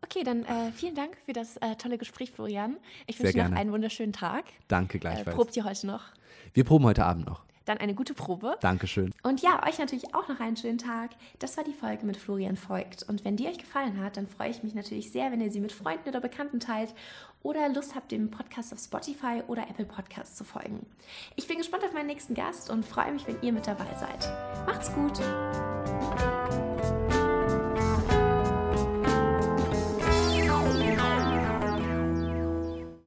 okay, 0.03 0.24
dann 0.24 0.44
äh, 0.44 0.72
vielen 0.72 0.94
Dank 0.94 1.16
für 1.26 1.34
das 1.34 1.59
äh, 1.59 1.76
tolle 1.76 1.98
Gespräch, 1.98 2.30
Florian. 2.30 2.78
Ich 3.07 3.18
wünsche 3.20 3.34
dir 3.34 3.48
noch 3.48 3.57
einen 3.57 3.72
wunderschönen 3.72 4.14
Tag. 4.14 4.44
Danke 4.68 4.98
gleichfalls. 4.98 5.28
Äh, 5.28 5.32
probt 5.32 5.57
ihr 5.57 5.64
heute 5.64 5.86
noch? 5.86 6.05
Wir 6.55 6.64
proben 6.64 6.86
heute 6.86 7.05
Abend 7.05 7.26
noch. 7.26 7.44
Dann 7.65 7.79
eine 7.79 7.95
gute 7.95 8.15
Probe. 8.15 8.57
Dankeschön. 8.61 9.13
Und 9.23 9.43
ja, 9.43 9.67
euch 9.67 9.79
natürlich 9.79 10.15
auch 10.15 10.29
noch 10.29 10.41
einen 10.41 10.57
schönen 10.57 10.79
Tag. 10.79 11.11
Das 11.39 11.57
war 11.57 11.65
die 11.65 11.73
Folge 11.73 12.07
mit 12.07 12.17
Florian 12.17 12.57
Voigt. 12.57 13.05
Und 13.09 13.25
wenn 13.25 13.37
die 13.37 13.47
euch 13.47 13.59
gefallen 13.59 14.03
hat, 14.03 14.17
dann 14.17 14.27
freue 14.27 14.51
ich 14.51 14.63
mich 14.63 14.75
natürlich 14.75 15.11
sehr, 15.13 15.31
wenn 15.33 15.41
ihr 15.41 15.51
sie 15.51 15.61
mit 15.61 15.73
Freunden 15.73 16.09
oder 16.09 16.21
Bekannten 16.21 16.61
teilt 16.61 16.95
oder 17.43 17.69
Lust 17.69 17.95
habt, 17.95 18.13
dem 18.13 18.31
Podcast 18.31 18.73
auf 18.73 18.79
Spotify 18.79 19.43
oder 19.47 19.69
Apple 19.69 19.87
Podcasts 19.87 20.37
zu 20.37 20.45
folgen. 20.45 20.87
Ich 21.37 21.49
bin 21.49 21.59
gespannt 21.59 21.85
auf 21.85 21.93
meinen 21.93 22.07
nächsten 22.07 22.35
Gast 22.35 22.71
und 22.71 22.85
freue 22.85 23.13
mich, 23.13 23.27
wenn 23.27 23.41
ihr 23.43 23.53
mit 23.53 23.67
dabei 23.67 23.87
seid. 23.99 24.67
Macht's 24.67 24.93
gut! 24.95 25.21